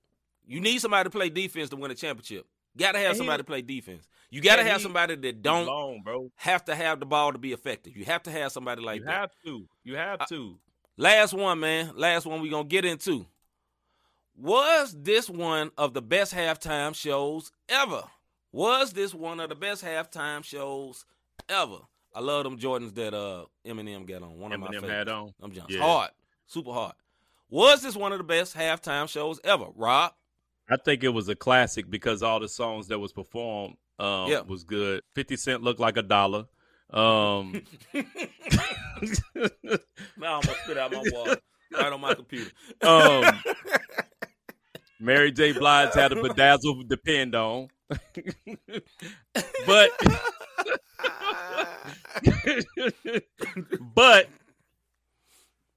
[0.48, 2.46] You need somebody to play defense to win a championship.
[2.78, 4.08] Got to have And he- somebody to play defense.
[4.30, 6.32] You got to have somebody that don't long, bro.
[6.36, 7.98] have to have the ball to be effective.
[7.98, 9.12] You have to have somebody like you that.
[9.14, 9.68] have to.
[9.84, 10.58] You have I- to.
[10.96, 11.92] Last one, man.
[11.96, 13.26] Last one We're gonna get into.
[14.38, 18.04] Was this one of the best halftime shows ever?
[18.52, 21.06] Was this one of the best halftime shows
[21.50, 21.78] ever?
[22.14, 24.38] I love them Jordans that uh Eminem got on.
[24.40, 24.92] One of my Eminem favorites.
[24.94, 25.34] had on.
[25.40, 25.68] Them Jones.
[25.70, 25.82] Yeah.
[25.82, 26.12] Hard.
[26.46, 26.94] Super hard.
[27.50, 29.66] Was this one of the best halftime shows ever?
[29.76, 30.14] Rob?
[30.70, 34.42] I think it was a classic because all the songs that was performed um, Yeah.
[34.42, 35.02] was good.
[35.16, 36.46] Fifty Cent looked like a dollar.
[36.92, 37.62] Um,
[37.94, 38.06] Man,
[40.24, 41.38] I almost spit out my water
[41.74, 42.52] right on my computer.
[42.82, 43.24] um,
[45.00, 45.52] Mary J.
[45.54, 47.70] Blige had a bedazzle depend on,
[49.66, 49.92] but
[53.96, 54.28] but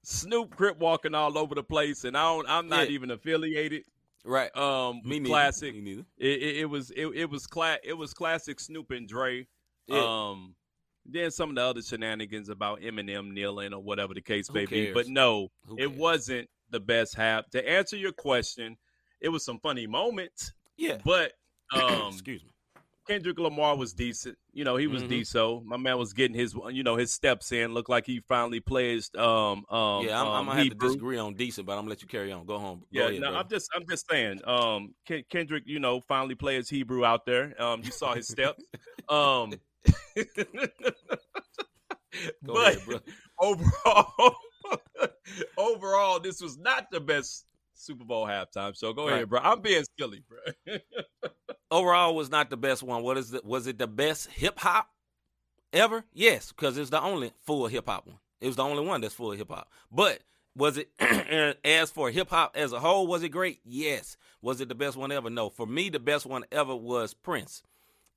[0.03, 2.93] Snoop Crip walking all over the place, and I don't, I'm not Yeah.
[2.95, 3.83] even affiliated.
[4.25, 4.55] right.
[4.55, 5.29] Um, Me neither.
[5.29, 5.73] classic.
[5.75, 6.05] Me neither.
[6.17, 9.47] It, it, it was it, it was cla- it was classic Snoop and Dre.
[9.87, 10.29] Yeah.
[10.31, 10.55] Um,
[11.05, 14.91] then some of the other shenanigans about Eminem kneeling or whatever the case may be.
[14.93, 17.49] But no, it wasn't the best half.
[17.51, 18.77] To answer your question,
[19.21, 20.97] it was some funny moments, Yeah.
[21.05, 21.33] but
[21.73, 22.49] um, Excuse me.
[23.07, 24.37] Kendrick Lamar was decent.
[24.53, 25.09] You know, he was Mhm.
[25.09, 25.65] decent.
[25.65, 27.73] My man was getting his, you know, his steps in.
[27.73, 29.17] Looked like he finally pledged.
[29.17, 31.89] Um, um, yeah, I'm, I'm um, gonna have to disagree on decent, but I'm gonna
[31.89, 32.45] let you carry on.
[32.45, 32.79] Go home.
[32.81, 33.37] Go Yeah, ahead, no, brother.
[33.37, 34.41] I'm just, I'm just saying.
[34.45, 37.59] Um, Ken- Kendrick, you know, finally plays Hebrew out there.
[37.61, 38.63] Um, you saw his steps.
[39.09, 39.53] Um,
[42.45, 43.01] Go but ahead,
[43.39, 44.35] overall,
[45.57, 47.45] overall, this was not the best
[47.81, 48.93] Super Bowl halftime show.
[48.93, 49.13] Go Right.
[49.15, 49.39] ahead, bro.
[49.41, 50.77] I'm being silly, bro.
[51.71, 53.01] Overall, was not the best one.
[53.03, 53.45] What is it?
[53.45, 54.89] Was it the best hip hop
[55.73, 56.03] ever?
[56.13, 58.17] Yes, because it's the only full hip hop one.
[58.41, 59.69] It was the only one that's full hip hop.
[59.91, 60.19] But
[60.55, 60.89] was it?
[61.65, 63.59] as for hip hop as a whole, was it great?
[63.63, 64.17] Yes.
[64.41, 65.29] Was it the best one ever?
[65.29, 65.49] No.
[65.49, 67.63] For me, the best one ever was Prince,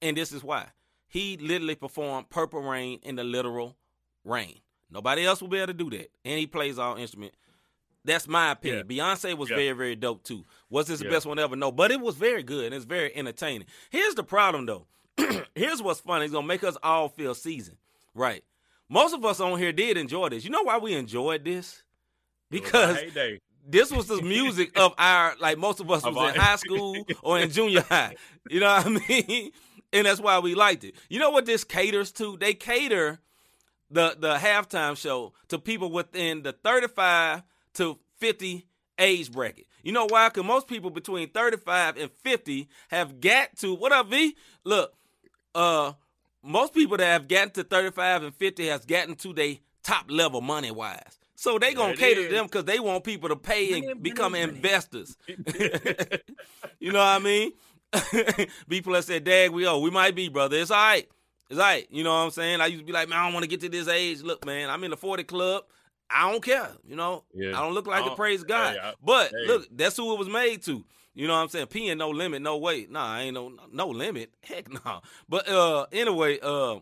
[0.02, 0.68] and this is why.
[1.06, 3.76] He literally performed "Purple Rain" in the literal
[4.24, 4.58] rain.
[4.90, 7.34] Nobody else will be able to do that, and he plays all instrument.
[8.04, 8.86] That's my opinion.
[8.86, 9.56] Beyonce was Yeah.
[9.56, 10.44] very, very dope too.
[10.70, 11.12] Was this the Yeah.
[11.12, 11.56] best one ever?
[11.56, 13.66] No, but it was very good and it's very entertaining.
[13.90, 14.86] Here's the problem though.
[15.54, 16.24] Here's what's funny.
[16.26, 17.78] It's gonna make us all feel seasoned,
[18.14, 18.44] right?
[18.90, 20.44] Most of us on here did enjoy this.
[20.44, 21.82] You know why we enjoyed this?
[22.50, 22.98] Because
[23.66, 27.38] this was the music of our like most of us was in high school or
[27.38, 28.16] in junior high.
[28.50, 29.50] You know what I mean?
[29.92, 30.96] And that's why we liked it.
[31.08, 32.36] You know what this caters to?
[32.36, 33.20] They cater
[33.92, 37.42] the the halftime show to people within the 35
[37.74, 38.66] to 50
[38.98, 39.66] age bracket.
[39.82, 40.28] You know why?
[40.28, 44.36] Because most people between 35 and 50 have got to what up, V?
[44.64, 44.94] Look,
[45.54, 45.92] uh,
[46.42, 50.40] most people that have gotten to 35 and 50 has gotten to their top level
[50.40, 51.18] money wise.
[51.36, 55.16] So they gonna cater to them because they want people to pay and become investors.
[55.26, 57.52] you know what I mean?
[58.68, 60.56] B plus said, "Dag, we oh, we might be, brother.
[60.56, 61.08] It's all right.
[61.50, 61.86] It's all right.
[61.90, 62.60] You know what I'm saying?
[62.60, 64.22] I used to be like, man, I don't want to get to this age.
[64.22, 65.64] Look, man, I'm in the 40 club.
[66.10, 66.70] I don't care.
[66.86, 67.58] You know, Yeah.
[67.58, 68.74] I don't look like don't- praise God.
[68.74, 69.46] hey, I- but hey.
[69.46, 70.84] look, that's who it was made to.
[71.16, 71.68] You know what I'm saying?
[71.68, 72.86] P and no limit, no way.
[72.90, 74.32] Nah, I ain't no no limit.
[74.42, 75.00] Heck no.
[75.28, 76.80] But uh anyway, uh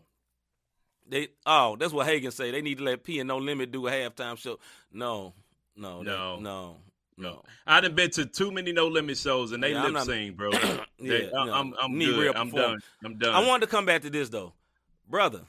[1.07, 2.51] they oh, that's what Hagen say.
[2.51, 4.59] They need to let P and no limit do a halftime show.
[4.93, 5.35] No,
[5.77, 6.39] no, No.
[6.39, 6.77] no,
[7.19, 7.43] no.
[7.67, 10.37] I done been to too many no limit shows and they Yeah, lip not- sync,
[10.37, 10.51] bro.
[10.99, 11.53] Yeah, I- no.
[11.53, 12.37] I'm, I'm good.
[12.37, 12.81] I'm done.
[13.05, 13.35] I'm done.
[13.35, 14.55] I wanted to come back to this though,
[15.09, 15.43] brother.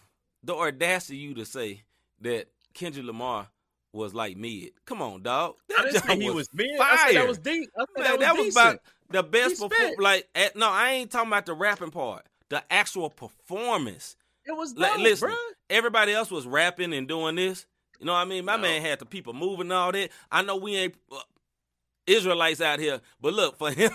[0.43, 1.84] The audacity you to say
[2.19, 3.47] that Kendrick Lamar
[3.93, 4.71] was like mid.
[4.85, 5.55] Come on, dog.
[5.77, 6.67] I didn't say he was mid.
[6.79, 7.13] I Fire.
[7.13, 7.69] that was deep.
[7.77, 8.79] I said Man, that was, about
[9.09, 9.71] the best He perform.
[9.71, 9.99] spit.
[9.99, 12.25] Like, at, no, I ain't talking about the rapping part.
[12.49, 14.15] The actual performance.
[14.45, 15.35] It was Like, dope, listen, bruh.
[15.69, 17.65] everybody else was rapping and doing this.
[17.99, 18.43] You know what I mean?
[18.45, 18.63] My No.
[18.63, 20.09] man had the people moving and all that.
[20.31, 21.19] I know we ain't uh,
[22.07, 23.91] Israelites out here, but look for him,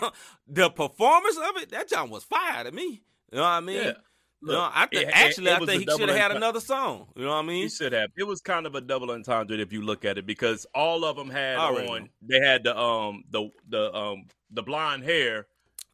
[0.46, 3.03] the performance of it, that John was fire to me.
[3.30, 3.76] You know what I mean?
[3.76, 3.92] Yeah.
[4.41, 7.09] Look, I think it- it- actually it I think he should have had another song.
[7.16, 7.64] You know what I mean?
[7.64, 8.11] He should have.
[8.16, 11.16] It was kind of a double entendre if you look at it because all of
[11.16, 12.09] them had on.
[12.22, 15.47] They had the um the the um the blonde hair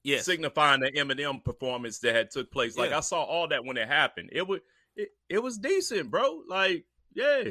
[0.02, 0.26] Yes.
[0.26, 2.76] signifying the Eminem performance that had took place.
[2.76, 2.98] Like Yeah.
[2.98, 4.28] I saw all that when it happened.
[4.32, 4.60] It was
[4.94, 6.42] it, it was decent, bro.
[6.46, 6.84] Like
[7.14, 7.44] yeah,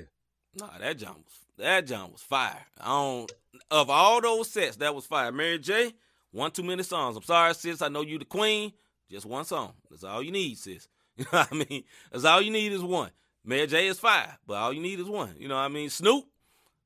[0.59, 2.63] Nah, that John was that John was fire.
[2.79, 3.31] I don't
[3.71, 5.31] of all those sets, that was fire.
[5.31, 5.93] Mary J,
[6.31, 7.17] one too many songs.
[7.17, 7.81] I'm sorry, sis.
[7.81, 8.73] I know you the queen.
[9.09, 9.73] Just one song.
[9.89, 10.87] That's all you need, sis.
[11.17, 11.83] You know what I mean?
[12.11, 13.11] That's all you need is one.
[13.45, 15.35] Mary J is fire, but all you need is one.
[15.37, 15.91] You know what I mean?
[15.91, 16.25] Snoop,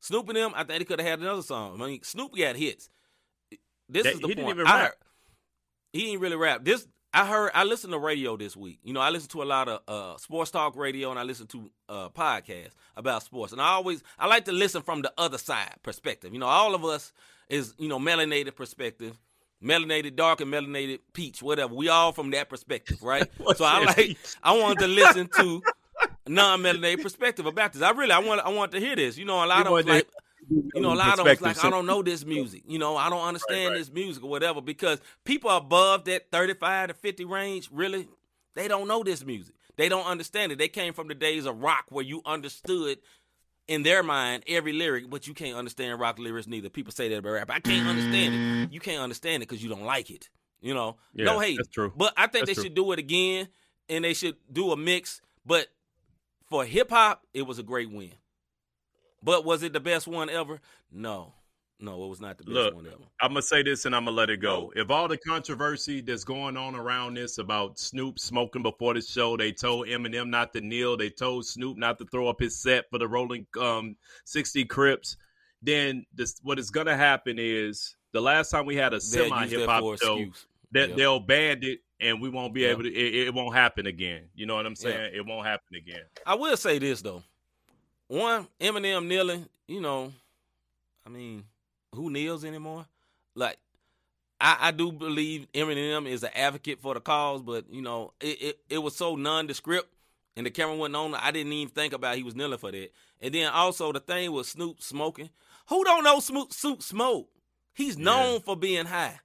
[0.02, 0.52] Snoop and them.
[0.54, 1.80] I think they could have had another song.
[1.82, 2.90] I mean, Snoop got hits.
[3.88, 4.58] This That- is the he didn't point.
[4.58, 4.94] even I heard-
[5.94, 6.66] he ain't really rap.
[6.66, 8.80] This I heard I listened to radio this week.
[8.84, 11.48] You know, I listen to a lot of uh, sports talk radio and I listen
[11.48, 13.54] to uh, podcasts about sports.
[13.54, 16.34] And I always I like to listen from the other side perspective.
[16.34, 17.14] You know, all of us
[17.48, 19.18] is you know melanated perspective,
[19.64, 21.74] melanated dark and melanated peach, whatever.
[21.74, 23.28] We all from that perspective, right?
[23.56, 24.18] so I like peach?
[24.44, 25.62] I wanted to listen to
[26.28, 27.82] non-melanated perspective about this.
[27.82, 29.18] I really I want I want to hear this.
[29.18, 30.08] You know, a lot of like
[30.50, 32.64] you know, a lot of them like, I don't know this music.
[32.66, 33.78] You know, I don't understand right, right.
[33.80, 38.08] this music or whatever because people above that 35 to 50 range, really,
[38.56, 39.56] they don't know this music.
[39.76, 40.58] They don't understand it.
[40.58, 43.00] They came from the days of rock where you understood
[43.68, 46.70] in their mind every lyric, but you can't understand rock lyrics neither.
[46.70, 47.52] People say that about rap.
[47.52, 48.74] I can't understand it.
[48.74, 50.30] You can't understand it because you don't like it.
[50.62, 51.58] You know, yeah, no hate.
[51.58, 51.94] That's true.
[51.96, 52.64] But I think that's they true.
[52.64, 53.48] should do it again,
[53.90, 55.22] and they should do a mix.
[55.46, 55.68] But
[56.46, 58.12] for hip hop, it was a great win.
[59.22, 60.60] But was it the best one ever?
[60.92, 61.34] No.
[61.80, 63.04] No, it was not the best Look, one ever.
[63.22, 64.74] I'm gonna say this and I'm gonna let it go.
[64.76, 69.38] If all the controversy that's going on around this about Snoop smoking before the show,
[69.38, 72.90] they told Eminem not to kneel, they told Snoop not to throw up his set
[72.90, 75.18] for the Rolling um, 60 Crips,
[75.62, 79.70] then this what is gonna happen is the last time we had a semi hip
[79.70, 80.26] hop show,
[80.72, 80.98] that yep.
[80.98, 82.72] they'll ban it and we won't be yep.
[82.72, 82.94] able to.
[82.94, 84.30] It, it, won't happen again.
[84.34, 85.14] You know what I'm saying?
[85.14, 85.14] Yep.
[85.14, 86.04] It won't happen again.
[86.26, 87.24] I will say this though
[88.08, 90.14] one, Eminem kneeling, you know,
[91.06, 91.44] I mean,
[91.98, 92.86] who kneels anymore?
[93.36, 93.58] Like,
[94.40, 98.42] I, I do believe Eminem is an advocate for the cause, but you know, it,
[98.42, 99.92] it, it was so nondescript
[100.36, 101.16] and the camera wasn't on.
[101.16, 102.92] I didn't even think about he was kneeling for that.
[103.20, 105.30] And then also the thing with Snoop smoking.
[105.70, 107.28] Who don't know Snoop, Snoop smoke?
[107.74, 108.40] He's known yeah.
[108.40, 109.20] for being high.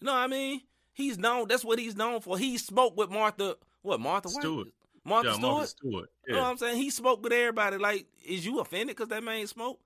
[0.00, 0.60] You know what I mean?
[0.92, 1.48] He's known.
[1.48, 2.36] That's what he's known for.
[2.36, 3.56] He smoked with Martha.
[3.82, 4.68] What Martha Stewart?
[5.04, 5.52] Martha yeah, Stewart.
[5.52, 6.10] Martha Stewart.
[6.26, 6.32] Yeah.
[6.32, 6.76] You know what I'm saying?
[6.78, 7.78] He smoked with everybody.
[7.78, 9.82] Like, is you offended because that man smoked?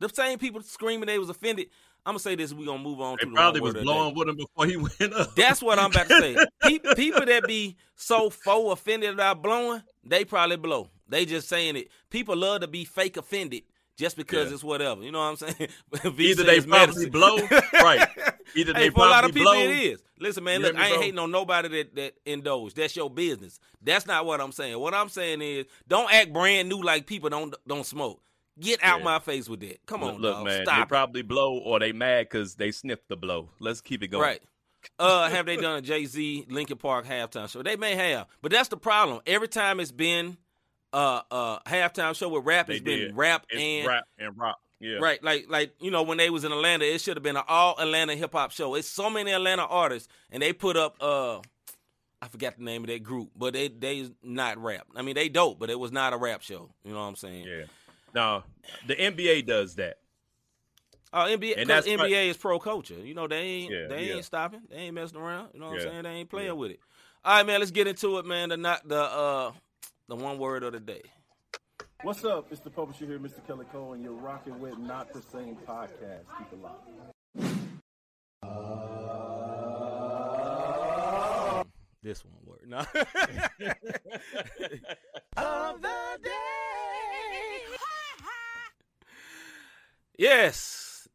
[0.00, 1.68] The same people screaming they was offended.
[2.06, 2.52] I'm gonna say this.
[2.52, 3.18] We gonna move on.
[3.20, 5.34] They to the probably was blowing with him before he went up.
[5.36, 6.36] That's what I'm about to say.
[6.68, 10.88] people, people that be so faux offended about blowing, they probably blow.
[11.08, 11.88] They just saying it.
[12.08, 13.64] People love to be fake offended
[13.96, 14.54] just because yeah.
[14.54, 15.02] it's whatever.
[15.02, 15.68] You know what I'm saying?
[16.18, 17.36] Either they probably blow,
[17.74, 18.08] right?
[18.56, 19.60] Either hey, they for a lot of people blow.
[19.60, 20.02] it is.
[20.18, 21.02] Listen, man, You look, I ain't bro?
[21.02, 22.72] hating on nobody that that indulge.
[22.74, 23.60] That's your business.
[23.82, 24.78] That's not what I'm saying.
[24.78, 28.22] What I'm saying is, don't act brand new like people don't don't smoke.
[28.60, 29.04] Get out Yeah.
[29.04, 29.84] my face with that.
[29.86, 30.44] Come on, look, dog.
[30.44, 30.64] man.
[30.64, 30.88] Stop they it.
[30.88, 33.48] probably blow or they mad because they sniffed the blow.
[33.58, 34.22] Let's keep it going.
[34.22, 34.42] Right.
[34.98, 37.62] Uh, have they done a Jay Z Linkin Park halftime show?
[37.62, 39.20] They may have, but that's the problem.
[39.26, 40.36] Every time it's been
[40.92, 43.16] uh uh halftime show with rap, They it's been did.
[43.16, 44.58] rap It's and rap and rock.
[44.80, 44.96] Yeah.
[44.96, 47.42] Right, like like you know when they was in Atlanta, it should have been an
[47.46, 48.74] all Atlanta hip hop show.
[48.74, 51.40] It's so many Atlanta artists, and they put up uh,
[52.22, 54.86] I forgot the name of that group, but they they not rap.
[54.96, 56.70] I mean they dope, but it was not a rap show.
[56.84, 57.44] You know what I'm saying?
[57.46, 57.64] Yeah.
[58.14, 58.42] No,
[58.86, 59.98] the NBA does that.
[61.12, 62.94] Oh, NBA, And 'cause that's what- NBA is pro culture.
[62.94, 64.14] You know they ain't Yeah, they yeah.
[64.16, 64.62] ain't stopping.
[64.70, 65.50] They ain't messing around.
[65.54, 66.02] You know what Yeah, I'm saying?
[66.04, 66.52] They ain't playing yeah.
[66.52, 66.80] with it.
[67.24, 67.58] All right, man.
[67.60, 68.48] Let's get into it, man.
[68.50, 69.52] The not the uh
[70.08, 71.02] the one word of the day.
[72.02, 72.46] What's up?
[72.50, 73.44] It's the publisher here, Mr.
[73.46, 76.24] Kelly Cole, and you're rocking with Not the Same Podcast.
[76.38, 76.88] Keep it locked.
[82.02, 82.60] This one word.
[82.66, 82.84] No.
[90.20, 91.08] Yes.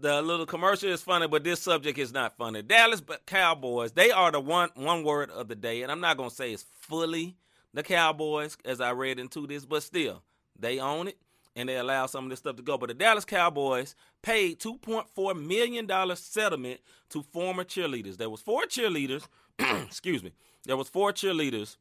[0.00, 2.62] The little commercial is funny, but this subject is not funny.
[2.62, 6.30] Dallas Cowboys, they are the one one word of the day, and I'm not gonna
[6.30, 7.36] say it's fully
[7.74, 10.22] the Cowboys as I read into this, but still,
[10.56, 11.18] they own it
[11.56, 12.78] and they allow some of this stuff to go.
[12.78, 18.16] But the Dallas Cowboys paid two point four million dollar settlement to former cheerleaders.
[18.16, 19.26] There was four cheerleaders,
[19.58, 20.34] excuse me,
[20.66, 21.78] there was four cheerleaders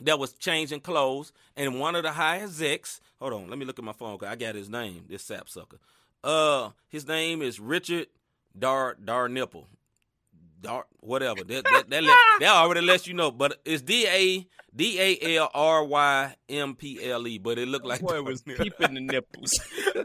[0.00, 3.00] that was changing clothes, and one of the high execs.
[3.20, 4.18] Hold on, let me look at my phone.
[4.18, 5.04] 'cause I got his name.
[5.08, 5.78] This sapsucker.
[6.22, 8.06] Uh, his name is Richard
[8.58, 9.68] Dar Dar Nipple.
[10.60, 11.44] Dar whatever.
[11.44, 15.36] That that, that, let, that already lets you know, but it's D A D A
[15.36, 17.38] L R Y M P L E.
[17.38, 19.52] But it looked like Boy was peeping the nipples.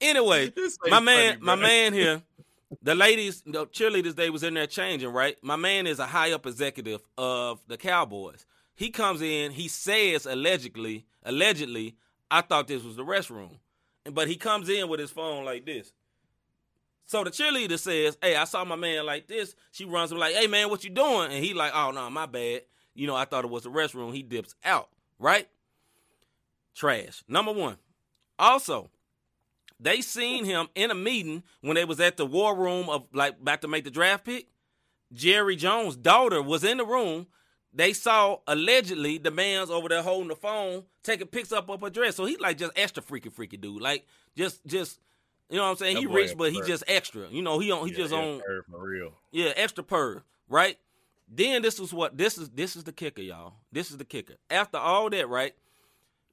[0.00, 0.52] Anyway,
[0.90, 2.20] my man, funny, my man here,
[2.82, 5.36] the ladies, the cheerleaders, they was in there changing, right?
[5.42, 8.46] My man is a high up executive of the Cowboys.
[8.74, 11.96] He comes in, he says allegedly, allegedly,
[12.30, 13.58] I thought this was the restroom,
[14.12, 15.92] but he comes in with his phone like this.
[17.06, 20.34] So the cheerleader says, "Hey, I saw my man like this." She runs him like,
[20.34, 22.62] "Hey, man, what you doing?" And he like, "Oh no, my bad.
[22.94, 25.48] You know, I thought it was the restroom." He dips out, right?
[26.74, 27.22] Trash.
[27.28, 27.76] Number one.
[28.38, 28.90] Also,
[29.80, 33.40] they seen him in a meeting when they was at the war room of like
[33.40, 34.46] about to make the draft pick.
[35.12, 37.26] Jerry Jones' daughter was in the room.
[37.72, 41.90] They saw allegedly the man's over there holding the phone, taking pics up of her
[41.90, 42.16] dress.
[42.16, 43.82] So he like just extra freaky freaky dude.
[43.82, 44.06] Like
[44.36, 45.00] just just
[45.50, 45.94] You know what I'm saying?
[45.94, 47.28] That he rich, but he just extra.
[47.28, 49.12] You know, he on he Yeah, just on for real.
[49.32, 50.78] yeah, extra per, right?
[51.28, 53.54] Then this is what this is this is the kicker, y'all.
[53.72, 54.34] This is the kicker.
[54.50, 55.54] After all that, right?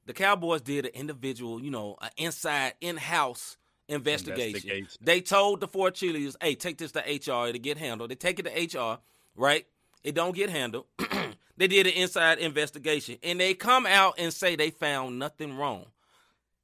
[0.06, 3.56] The Cowboys did an individual, you know, an inside in-house
[3.88, 4.56] investigation.
[4.56, 4.88] Investigation.
[5.00, 8.38] They told the four cheerleaders, "Hey, take this to HR to get handled." They take
[8.38, 8.98] it to HR,
[9.36, 9.66] right?
[10.02, 10.86] It don't get handled.
[11.56, 15.86] they did an inside investigation, and they come out and say they found nothing wrong.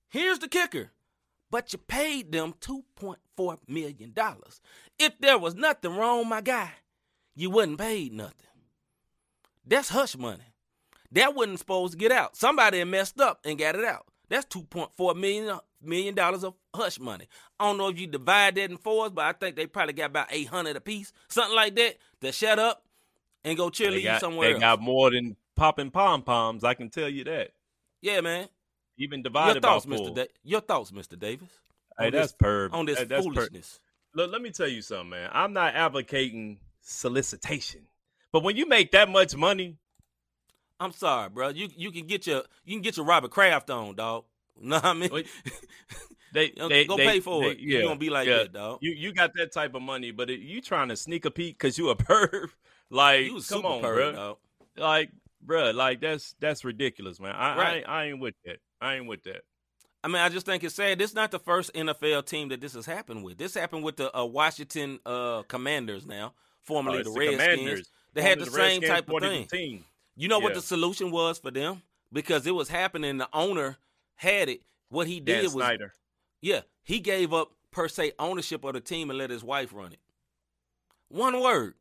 [0.08, 0.90] Here's the kicker.
[1.50, 4.12] But you paid them $2.4 million.
[4.98, 6.72] If there was nothing wrong, my guy,
[7.34, 8.34] you wouldn't paid nothing.
[9.64, 10.47] That's hush money.
[11.12, 12.36] That wasn't supposed to get out.
[12.36, 14.06] Somebody messed up and got it out.
[14.28, 17.26] That's $2.4 million, million dollars of hush money.
[17.58, 20.06] I don't know if you divide that in fours, but I think they probably got
[20.10, 22.84] about 800 apiece, something like that, to shut up
[23.44, 24.60] and go cheerlead got, somewhere they else.
[24.60, 26.62] got more than popping pom poms.
[26.62, 27.52] I can tell you that.
[28.02, 28.48] yeah, man.
[28.98, 30.14] Even divided Your thoughts, by Mr.
[30.14, 31.16] Da- Your thoughts, Mr.
[31.18, 31.48] Davis.
[31.98, 32.72] Hey, that's this, perv.
[32.74, 33.80] on this Hey, that's per- foolishness.
[34.14, 35.30] Look, let me tell you something, man.
[35.32, 37.82] I'm not advocating solicitation,
[38.32, 39.76] but when you make that much money,
[40.80, 41.48] I'm sorry, bro.
[41.48, 44.24] You you can get your you can get your Robert Kraft on, dog.
[44.60, 45.10] You Know what I mean?
[46.30, 47.58] They, Go they go they- pay for they- it.
[47.58, 48.36] You yeah, gonna be like yeah.
[48.38, 48.78] that, dog.
[48.82, 51.56] You you got that type of money, but it, you trying to sneak a peek
[51.56, 52.50] because you a perv?
[52.90, 54.12] Like, You come on, perv, bro.
[54.12, 54.36] dog.
[54.76, 55.10] Like,
[55.40, 57.34] bro, like that's that's ridiculous, man.
[57.34, 57.76] I, I Right.
[57.78, 58.58] ain't- I ain't with that.
[58.80, 59.40] I ain't with that.
[60.04, 60.98] I mean, I just think it's sad.
[60.98, 63.38] This is not the first NFL team that this has happened with.
[63.38, 67.90] This happened with the uh, Washington uh, Commanders now, formerly Uh, the Redskins.
[68.12, 69.84] They had Only the same Redskins type of thing.
[70.18, 71.80] You know what the solution was for them?
[72.12, 73.18] Because it was happening.
[73.18, 73.76] The owner
[74.16, 74.62] had it.
[74.88, 75.92] What he Dan did was, Snyder.
[76.40, 79.92] yeah, he gave up per se ownership of the team and let his wife run
[79.92, 80.00] it.
[81.08, 81.74] One word.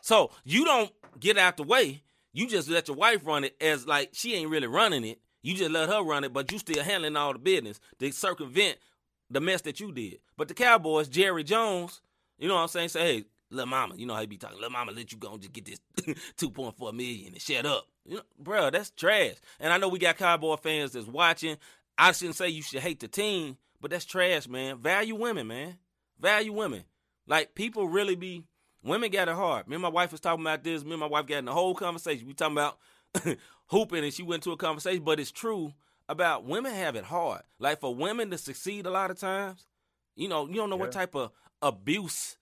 [0.00, 2.02] So you don't get out the way.
[2.32, 5.20] You just let your wife run it as like she ain't really running it.
[5.42, 8.78] You just let her run it, but you still handling all the business to circumvent
[9.28, 10.18] the mess that you did.
[10.36, 12.00] But the Cowboys, Jerry Jones,
[12.38, 12.88] you know what I'm saying?
[12.88, 14.56] Say, hey, little mama, you know how he be talking.
[14.56, 15.80] Little mama, let you go and just get this
[16.38, 17.86] 2.4 million and shut up.
[18.04, 19.34] You know, bro, that's trash.
[19.60, 21.56] And I know we got Cowboy fans that's watching.
[21.98, 24.78] I shouldn't say you should hate the team, but that's trash, man.
[24.78, 25.78] Value women, man.
[26.20, 26.84] Value women.
[27.26, 28.44] Like people really be
[28.82, 29.68] women got it hard.
[29.68, 30.84] Me and my wife was talking about this.
[30.84, 32.26] Me and my wife got in the whole conversation.
[32.26, 32.78] We talking about
[33.66, 35.02] hooping, and she went to a conversation.
[35.02, 35.72] But it's true
[36.08, 37.42] about women have it hard.
[37.58, 39.66] Like for women to succeed a lot of times,
[40.14, 41.32] you know, you don't know what type of
[41.62, 42.36] abuse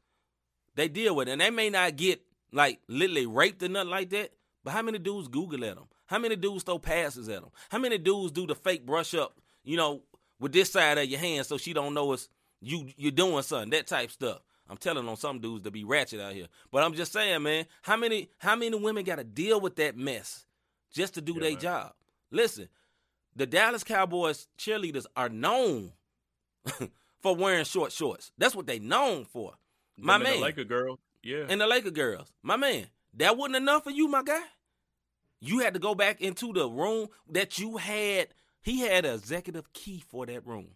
[0.74, 1.32] they deal with, it.
[1.32, 2.22] and they may not get
[2.52, 4.30] like literally raped or nothing like that.
[4.62, 5.84] But how many dudes Google at them?
[6.06, 7.50] How many dudes throw passes at them?
[7.70, 9.38] How many dudes do the fake brush up?
[9.62, 10.02] You know,
[10.38, 12.28] with this side of your hand, so she don't know it's
[12.60, 12.90] you.
[12.96, 13.70] You're doing something.
[13.70, 14.40] That type stuff.
[14.68, 16.46] I'm telling on some dudes to be ratchet out here.
[16.72, 19.96] But I'm just saying, man, how many how many women got to deal with that
[19.96, 20.46] mess
[20.92, 21.92] just to do Yeah, their job?
[22.30, 22.68] Listen,
[23.36, 25.92] the Dallas Cowboys cheerleaders are known
[27.20, 28.32] for wearing short shorts.
[28.38, 29.52] That's what they known for.
[29.96, 30.98] My and the man, Laker girl.
[31.22, 31.44] Yeah.
[31.48, 32.32] and the Laker girls.
[32.42, 34.42] My man, that wasn't enough for you, my guy.
[35.40, 38.28] You had to go back into the room that you had.
[38.62, 40.68] He had an executive key for that room.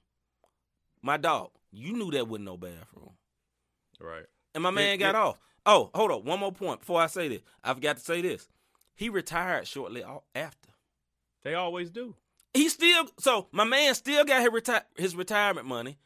[1.02, 3.12] My dog, you knew that wasn't no bathroom.
[4.00, 4.26] right.
[4.54, 5.22] And my man Yeah, got yeah.
[5.22, 5.40] off.
[5.66, 6.24] Oh, hold on.
[6.24, 7.42] One more point before I say this.
[7.62, 8.48] I forgot to say this.
[8.94, 10.02] He retired shortly
[10.34, 10.68] after.
[11.44, 12.14] They always do.
[12.54, 15.98] He still so my man still got his, reti- his retirement money.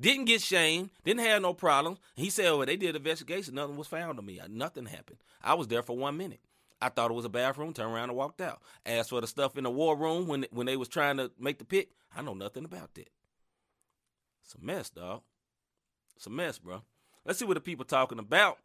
[0.00, 0.90] Didn't get shamed.
[1.04, 1.98] Didn't have no problems.
[2.14, 3.54] He said, "Well, they did investigation.
[3.54, 4.40] Nothing was found on me.
[4.48, 5.18] Nothing happened.
[5.42, 6.40] I was there for one minute.
[6.80, 7.74] I thought it was a bathroom.
[7.74, 8.62] Turned around and walked out.
[8.86, 11.58] As for the stuff in the war room when when they was trying to make
[11.58, 13.10] the pick, I know nothing about that.
[14.44, 15.22] It's a mess, dog.
[16.16, 16.82] It's a mess, bro.
[17.24, 18.58] Let's see what the people talking about.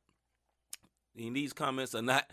[1.17, 2.29] And these comments are not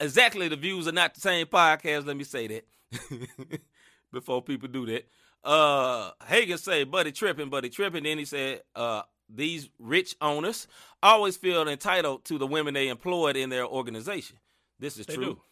[0.00, 2.06] exactly the views are not the same podcast.
[2.06, 3.60] Let me say that
[4.12, 5.08] before people do that.
[5.44, 10.66] Uh, Hagen say, "Buddy tripping, buddy tripping." Then he said, "Uh, these rich owners
[11.02, 14.38] always feel entitled to the women they employed in their organization.
[14.78, 15.24] This is They true.
[15.24, 15.42] do.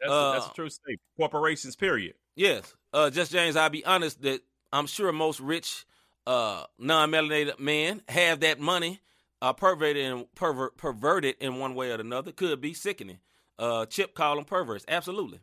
[0.00, 1.00] That's, Uh, a, that's a true statement.
[1.16, 2.14] Corporations, period.
[2.36, 2.74] Yes.
[2.92, 4.42] Uh, just James, I'll be honest that
[4.72, 5.84] I'm sure most rich,
[6.26, 9.00] uh, non-melanated men have that money,
[9.42, 12.30] uh, perverted and pervert, perverted in one way or another.
[12.32, 13.20] Could be sickening.
[13.58, 14.84] Uh, Chip call them perverts.
[14.88, 15.40] Absolutely,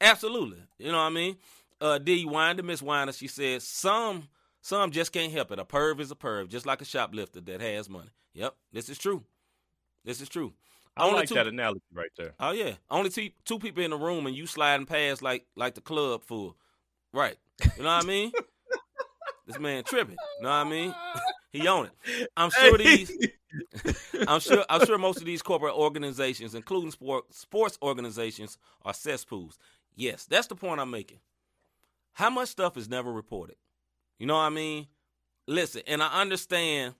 [0.00, 0.58] absolutely.
[0.78, 1.38] You know what I mean?
[1.80, 4.28] Uh, D Winder, Miss Winder, she said some
[4.62, 5.58] some just can't help it.
[5.58, 8.10] A perv is a perv, just like a shoplifter that has money.
[8.34, 9.24] Yep, this is true.
[10.04, 10.52] This is true.
[10.96, 12.32] I Only like two- that analogy right there.
[12.40, 15.74] Oh yeah, only two two people in the room and you sliding past like like
[15.74, 16.56] the club full,
[17.12, 17.36] right?
[17.76, 18.32] You know what I mean?
[19.46, 20.16] this man tripping.
[20.38, 20.94] You know what I mean?
[21.52, 22.28] he on it.
[22.36, 23.10] I'm sure these.
[24.28, 24.64] I'm sure.
[24.68, 29.58] I'm sure most of these corporate organizations, including sport sports organizations, are cesspools.
[29.94, 31.18] Yes, that's the point I'm making.
[32.16, 33.56] How much stuff is never reported?
[34.18, 34.88] You know what I mean?
[35.46, 36.94] listen, and I understand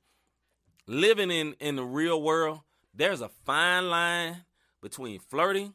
[0.86, 2.60] living in in the real world.
[2.94, 4.44] There's a fine line
[4.80, 5.74] between flirting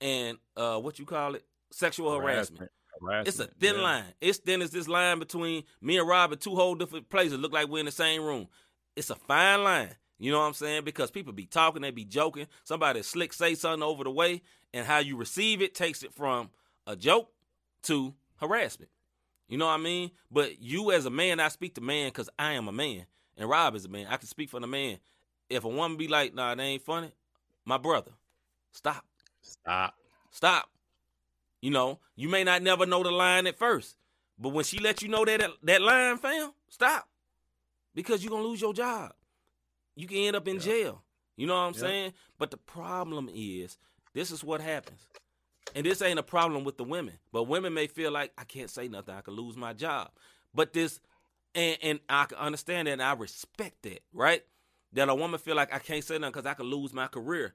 [0.00, 2.70] and uh, what you call it, sexual harassment.
[3.00, 3.28] Harassment.
[3.28, 3.82] It's a thin yeah.
[3.82, 4.04] line.
[4.20, 7.38] It's thin as this line between me and Rob in two whole different places.
[7.38, 8.46] Look like we're in the same room.
[8.94, 9.94] It's a fine line.
[10.18, 10.84] You know what I'm saying?
[10.84, 12.46] Because people be talking, they be joking.
[12.64, 14.42] Somebody slick say something over the way,
[14.72, 16.50] and how you receive it takes it from
[16.86, 17.30] a joke
[17.82, 18.90] to harassment.
[19.48, 20.10] You know what I mean?
[20.30, 23.06] But you as a man, I speak to man because I am a man,
[23.36, 24.06] and Rob is a man.
[24.08, 24.98] I can speak for the man.
[25.48, 27.12] If a woman be like, "Nah, they ain't funny,"
[27.64, 28.12] my brother,
[28.72, 29.04] stop.
[29.40, 29.94] Stop.
[30.30, 30.68] Stop.
[31.60, 33.96] You know, you may not never know the line at first,
[34.38, 37.08] but when she let you know that that line, fam, stop.
[37.94, 39.12] Because you're gonna lose your job.
[39.94, 41.02] You can end up in jail.
[41.36, 41.80] You know what I'm Yeah.
[41.80, 42.12] saying?
[42.38, 43.78] But the problem is,
[44.12, 45.08] this is what happens.
[45.74, 47.14] And this ain't a problem with the women.
[47.32, 50.10] But women may feel like I can't say nothing, I could lose my job.
[50.54, 51.00] But this
[51.54, 54.42] and and I can understand that and I respect that, right?
[54.92, 57.54] That a woman feel like I can't say nothing because I could lose my career.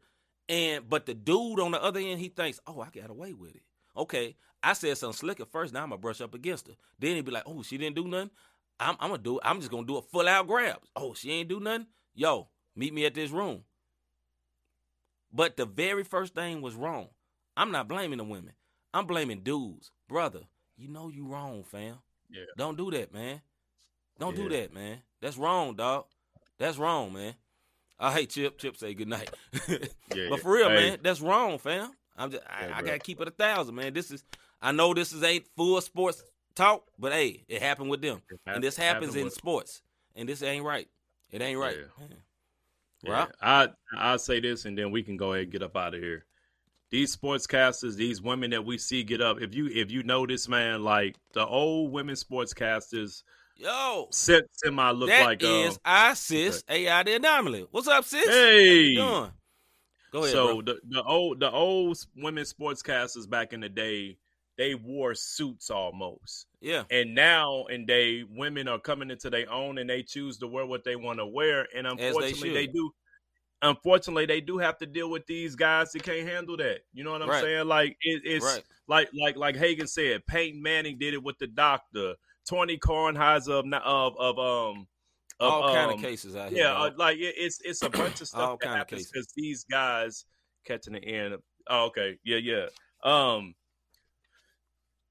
[0.50, 3.56] And but the dude on the other end, he thinks, oh, I got away with
[3.56, 3.64] it.
[3.96, 5.74] Okay, I said something slick at first.
[5.74, 6.74] Now I'm gonna brush up against her.
[7.00, 8.32] Then he'd be like, oh, she didn't do nothing.
[8.80, 9.40] I'm, I'm gonna do.
[9.44, 10.80] I'm just gonna do a full out grab.
[10.96, 11.88] Oh, she ain't do nothing.
[12.14, 13.64] Yo, meet me at this room.
[15.32, 17.10] But the very first thing was wrong.
[17.58, 18.54] I'm not blaming the women.
[18.94, 20.42] I'm blaming dudes, brother.
[20.78, 21.96] You know you wrong, fam.
[22.30, 22.44] Yeah.
[22.58, 23.42] Don't do that, man.
[24.20, 25.00] Don't do that, man.
[25.22, 26.06] That's wrong, dog.
[26.58, 27.34] That's wrong, man.
[28.00, 28.58] I hate Chip.
[28.58, 29.30] Chip say good night.
[30.14, 30.90] Yeah, but for real, Hey.
[30.90, 31.92] man, that's wrong, fam.
[32.18, 33.94] I'm just I, Yeah, I gotta keep it a thousand, man.
[33.94, 34.24] This is
[34.62, 36.22] I know this is ain't full sports
[36.54, 38.22] talk, but hey, it happened with them.
[38.30, 39.82] It and this happens in with- sports.
[40.16, 40.90] And this ain't right.
[41.32, 41.78] It ain't right.
[42.00, 42.06] Yeah.
[43.04, 43.12] Yeah.
[43.12, 43.32] Rob?
[43.42, 46.02] I I'll say this and then we can go ahead and get up out of
[46.02, 46.26] here.
[46.92, 50.84] These sportscasters, these women that we see get up, if you if you notice, man,
[50.84, 53.24] like the old women sportscasters
[53.56, 57.68] Yo, sit semi look that like is um, our sis AI the anomaly.
[57.72, 58.28] What's up, sis?
[58.28, 59.32] Hey How you doing?
[60.12, 60.62] Go ahead, so bro.
[60.62, 64.18] the, the old the old women sportscasters back in the day,
[64.58, 66.48] they wore suits almost.
[66.60, 66.84] Yeah.
[66.92, 70.66] And now and they women are coming into their own and they choose to wear
[70.66, 71.68] what they want to wear.
[71.76, 72.74] And they unfortunately they, should.
[72.74, 72.92] do
[73.62, 76.80] unfortunately they do have to deal with these guys that can't handle that.
[76.94, 77.42] You know what I'm Right.
[77.42, 77.68] saying?
[77.68, 78.64] Like it, it's Right.
[78.88, 82.16] like like like Hagen said, Peyton Manning did it with the doctor.
[82.50, 84.88] Tony Kornheiser of of, of um
[85.40, 86.60] of, All kind of um, cases out here.
[86.64, 89.02] yeah, uh, like it, it's it's a bunch of All stuff that kind of happens
[89.02, 89.12] cases.
[89.12, 90.26] because these guys
[90.66, 91.34] catching the end.
[91.36, 92.66] Of, oh, okay, yeah, yeah.
[93.04, 93.56] Um,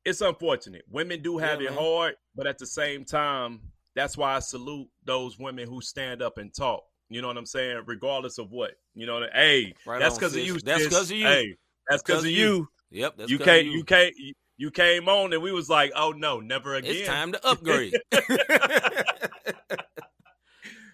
[0.04, 0.82] it's unfortunate.
[0.90, 1.84] Women do have Yeah, it man.
[1.84, 3.60] hard, but at the same time,
[3.94, 6.84] that's why I salute those women who stand up and talk.
[7.10, 7.82] You know what I'm saying?
[7.86, 9.20] Regardless of what, you know.
[9.34, 10.58] Hey, Right that's because of you.
[10.60, 10.92] That's sis.
[10.92, 11.26] 'cause of you.
[11.26, 11.56] Hey,
[11.88, 12.68] that's because of you.
[12.92, 13.14] Yep.
[13.18, 13.66] That's You 'cause of came.
[13.66, 13.72] you.
[13.72, 14.12] You came.
[14.16, 17.46] You, you came on, and we was like, "Oh no, never again." It's time to
[17.46, 17.98] upgrade.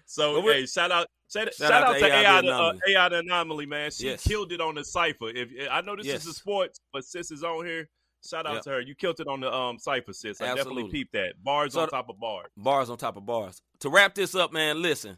[0.09, 2.79] So hey, shout out, shout, Shout shout out out to AI AI, the uh, Anomaly.
[2.87, 3.91] AI the anomaly, man.
[3.91, 4.23] She Yes.
[4.25, 5.27] killed it on the cipher.
[5.29, 6.21] If I know this Yes.
[6.21, 7.89] is a sports, but sis is on here.
[8.25, 8.63] Shout out Yep.
[8.63, 8.79] to her.
[8.81, 10.39] You killed it on the um cipher, sis.
[10.41, 10.91] I definitely Absolutely.
[10.91, 11.33] peeped that.
[11.43, 12.47] Bars So on top of bars.
[12.55, 13.61] bars on top of bars.
[13.81, 15.17] To wrap this up, man, listen.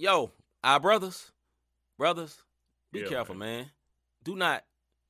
[0.00, 0.30] Yo,
[0.62, 1.32] our brothers,
[1.98, 2.36] brothers,
[2.92, 3.68] be Yeah, careful, man.
[4.22, 4.64] Do not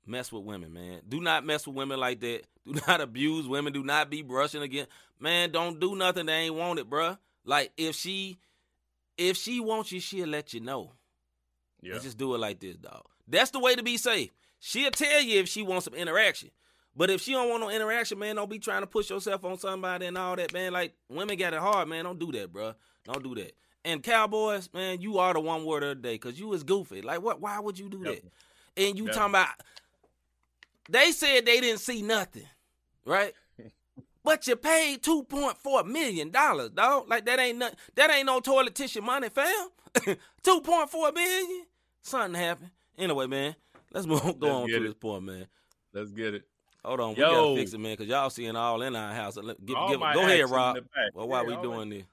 [0.07, 1.03] mess with women, man.
[1.07, 2.45] Do not mess with women like that.
[2.67, 3.75] Do not abuse women.
[3.75, 4.87] Do not be brushing again.
[5.21, 7.19] Man, don't do nothing they ain't wanted, bruh.
[7.45, 8.39] Like if she
[9.17, 10.93] if she wants you, she'll let you know.
[11.83, 13.05] Yeah, Let's just do it like this, dog.
[13.27, 14.31] That's the way to be safe.
[14.59, 16.51] She'll tell you if she wants some interaction.
[16.97, 19.59] But if she don't want no interaction, man, don't be trying to push yourself on
[19.59, 20.73] somebody and all that, man.
[20.73, 22.05] Like women got it hard, man.
[22.05, 22.75] Don't do that, bruh.
[23.05, 23.53] Don't do that.
[23.85, 27.01] And Cowboys, man, you are the one word of the day because you is goofy.
[27.03, 27.41] Like what?
[27.41, 28.15] Why would you do Yep.
[28.15, 28.25] that?
[28.89, 29.15] And you Yep.
[29.15, 29.49] talking about?
[30.91, 32.47] They said they didn't see nothing,
[33.05, 33.33] right?
[34.25, 37.09] But you paid two point four million dollars, dog.
[37.09, 37.79] Like that ain't nothing.
[37.95, 39.69] That ain't no toilet tissue money, fam.
[40.43, 41.65] two point four million.
[42.03, 42.71] Something happened.
[42.99, 43.55] Anyway, man,
[43.91, 44.21] let's move.
[44.39, 44.81] Go Let's on to it.
[44.81, 45.47] this point, man.
[45.95, 46.43] let's get it.
[46.85, 47.31] Hold on, we Yo.
[47.31, 49.37] gotta fix it, man, because y'all seeing all in our house.
[49.37, 50.77] Let- Give, All give, my go ahead, Rob.
[51.15, 52.05] Well, why Yeah, we doing this?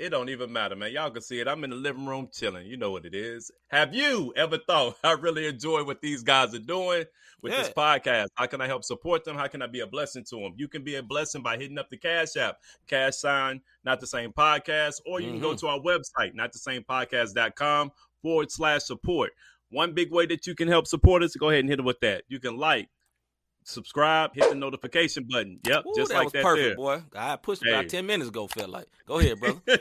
[0.00, 0.92] It don't even matter, man.
[0.92, 1.46] Y'all can see it.
[1.46, 2.66] I'm in the living room chilling.
[2.66, 3.50] You know what it is.
[3.68, 7.04] Have you ever thought I really enjoy what these guys are doing
[7.42, 8.28] with this podcast?
[8.34, 9.36] How can I help support them?
[9.36, 10.54] How can I be a blessing to them?
[10.56, 14.06] You can be a blessing by hitting up the Cash App, Cash Sign, Not the
[14.06, 15.60] Same Podcast, or you can go Mhm.
[15.60, 17.92] to our website, not the same podcast.com
[18.22, 19.32] forward slash support.
[19.68, 22.00] One big way that you can help support us, go ahead and hit them with
[22.00, 22.24] that.
[22.28, 22.88] You can like,
[23.64, 25.58] subscribe, hit the notification button.
[25.66, 26.76] Yep, Ooh, just that like was that perfect, there.
[26.76, 27.02] boy.
[27.14, 27.70] I pushed Hey.
[27.70, 28.46] about ten minutes ago.
[28.48, 28.86] Felt like.
[29.06, 29.60] Go ahead, brother.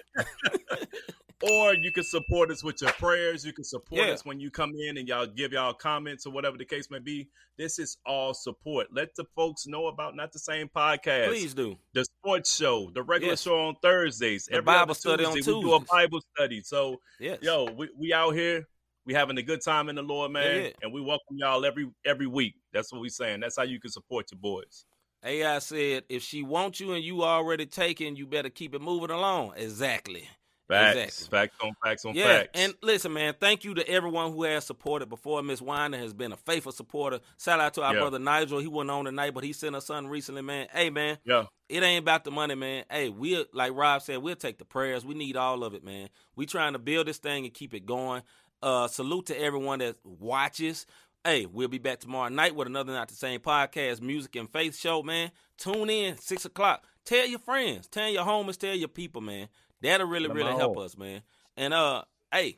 [1.41, 3.45] or you can support us with your prayers.
[3.45, 4.13] You can support Yeah.
[4.13, 6.99] us when you come in and y'all give y'all comments or whatever the case may
[6.99, 7.29] be.
[7.57, 8.87] This is all support.
[8.91, 11.27] Let the folks know about not the same podcast.
[11.29, 11.77] Please do.
[11.93, 13.41] The sports show, the regular Yes.
[13.43, 16.61] show on Thursdays, The every Bible study on Tuesday, We do a Bible study.
[16.61, 17.39] So, Yes.
[17.41, 18.67] yo, we, we out here.
[19.05, 20.69] We having a good time in the Lord, man, Yeah.
[20.83, 22.55] and we welcome y'all every every week.
[22.73, 23.39] That's what we saying.
[23.39, 24.85] That's how you can support your boys.
[25.23, 29.09] AI said, if she wants you and you already taken, you better keep it moving
[29.09, 29.53] along.
[29.57, 30.29] Exactly.
[30.69, 31.27] Facts, Exactly.
[31.37, 32.49] facts on facts on Yeah, facts.
[32.53, 35.41] and listen, man, thank you to everyone who has supported before.
[35.41, 37.19] Miss Winder has been a faithful supporter.
[37.39, 38.01] Shout out to our Yeah.
[38.01, 38.59] brother Nigel.
[38.59, 40.67] He wasn't on tonight, but he sent us something recently, man.
[40.71, 42.85] Hey, man, yeah, it ain't about the money, man.
[42.91, 45.03] Hey, we like Rob said, we'll take the prayers.
[45.03, 46.09] We need all of it, man.
[46.35, 48.21] We trying to build this thing and keep it going.
[48.61, 50.85] Uh, salute to everyone that watches.
[51.23, 54.77] Hey, we'll be back tomorrow night with another Not the Same podcast, music and faith
[54.77, 55.31] show, man.
[55.57, 56.83] Tune in six o'clock.
[57.05, 59.47] Tell your friends, tell your homies, tell your people, man.
[59.81, 61.21] That'll really, really help us, man.
[61.57, 62.03] And uh,
[62.33, 62.57] hey,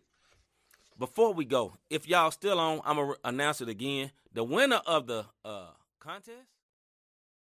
[0.98, 4.12] before we go, if y'all still on, I'm gonna announce it again.
[4.34, 6.48] The winner of the uh contest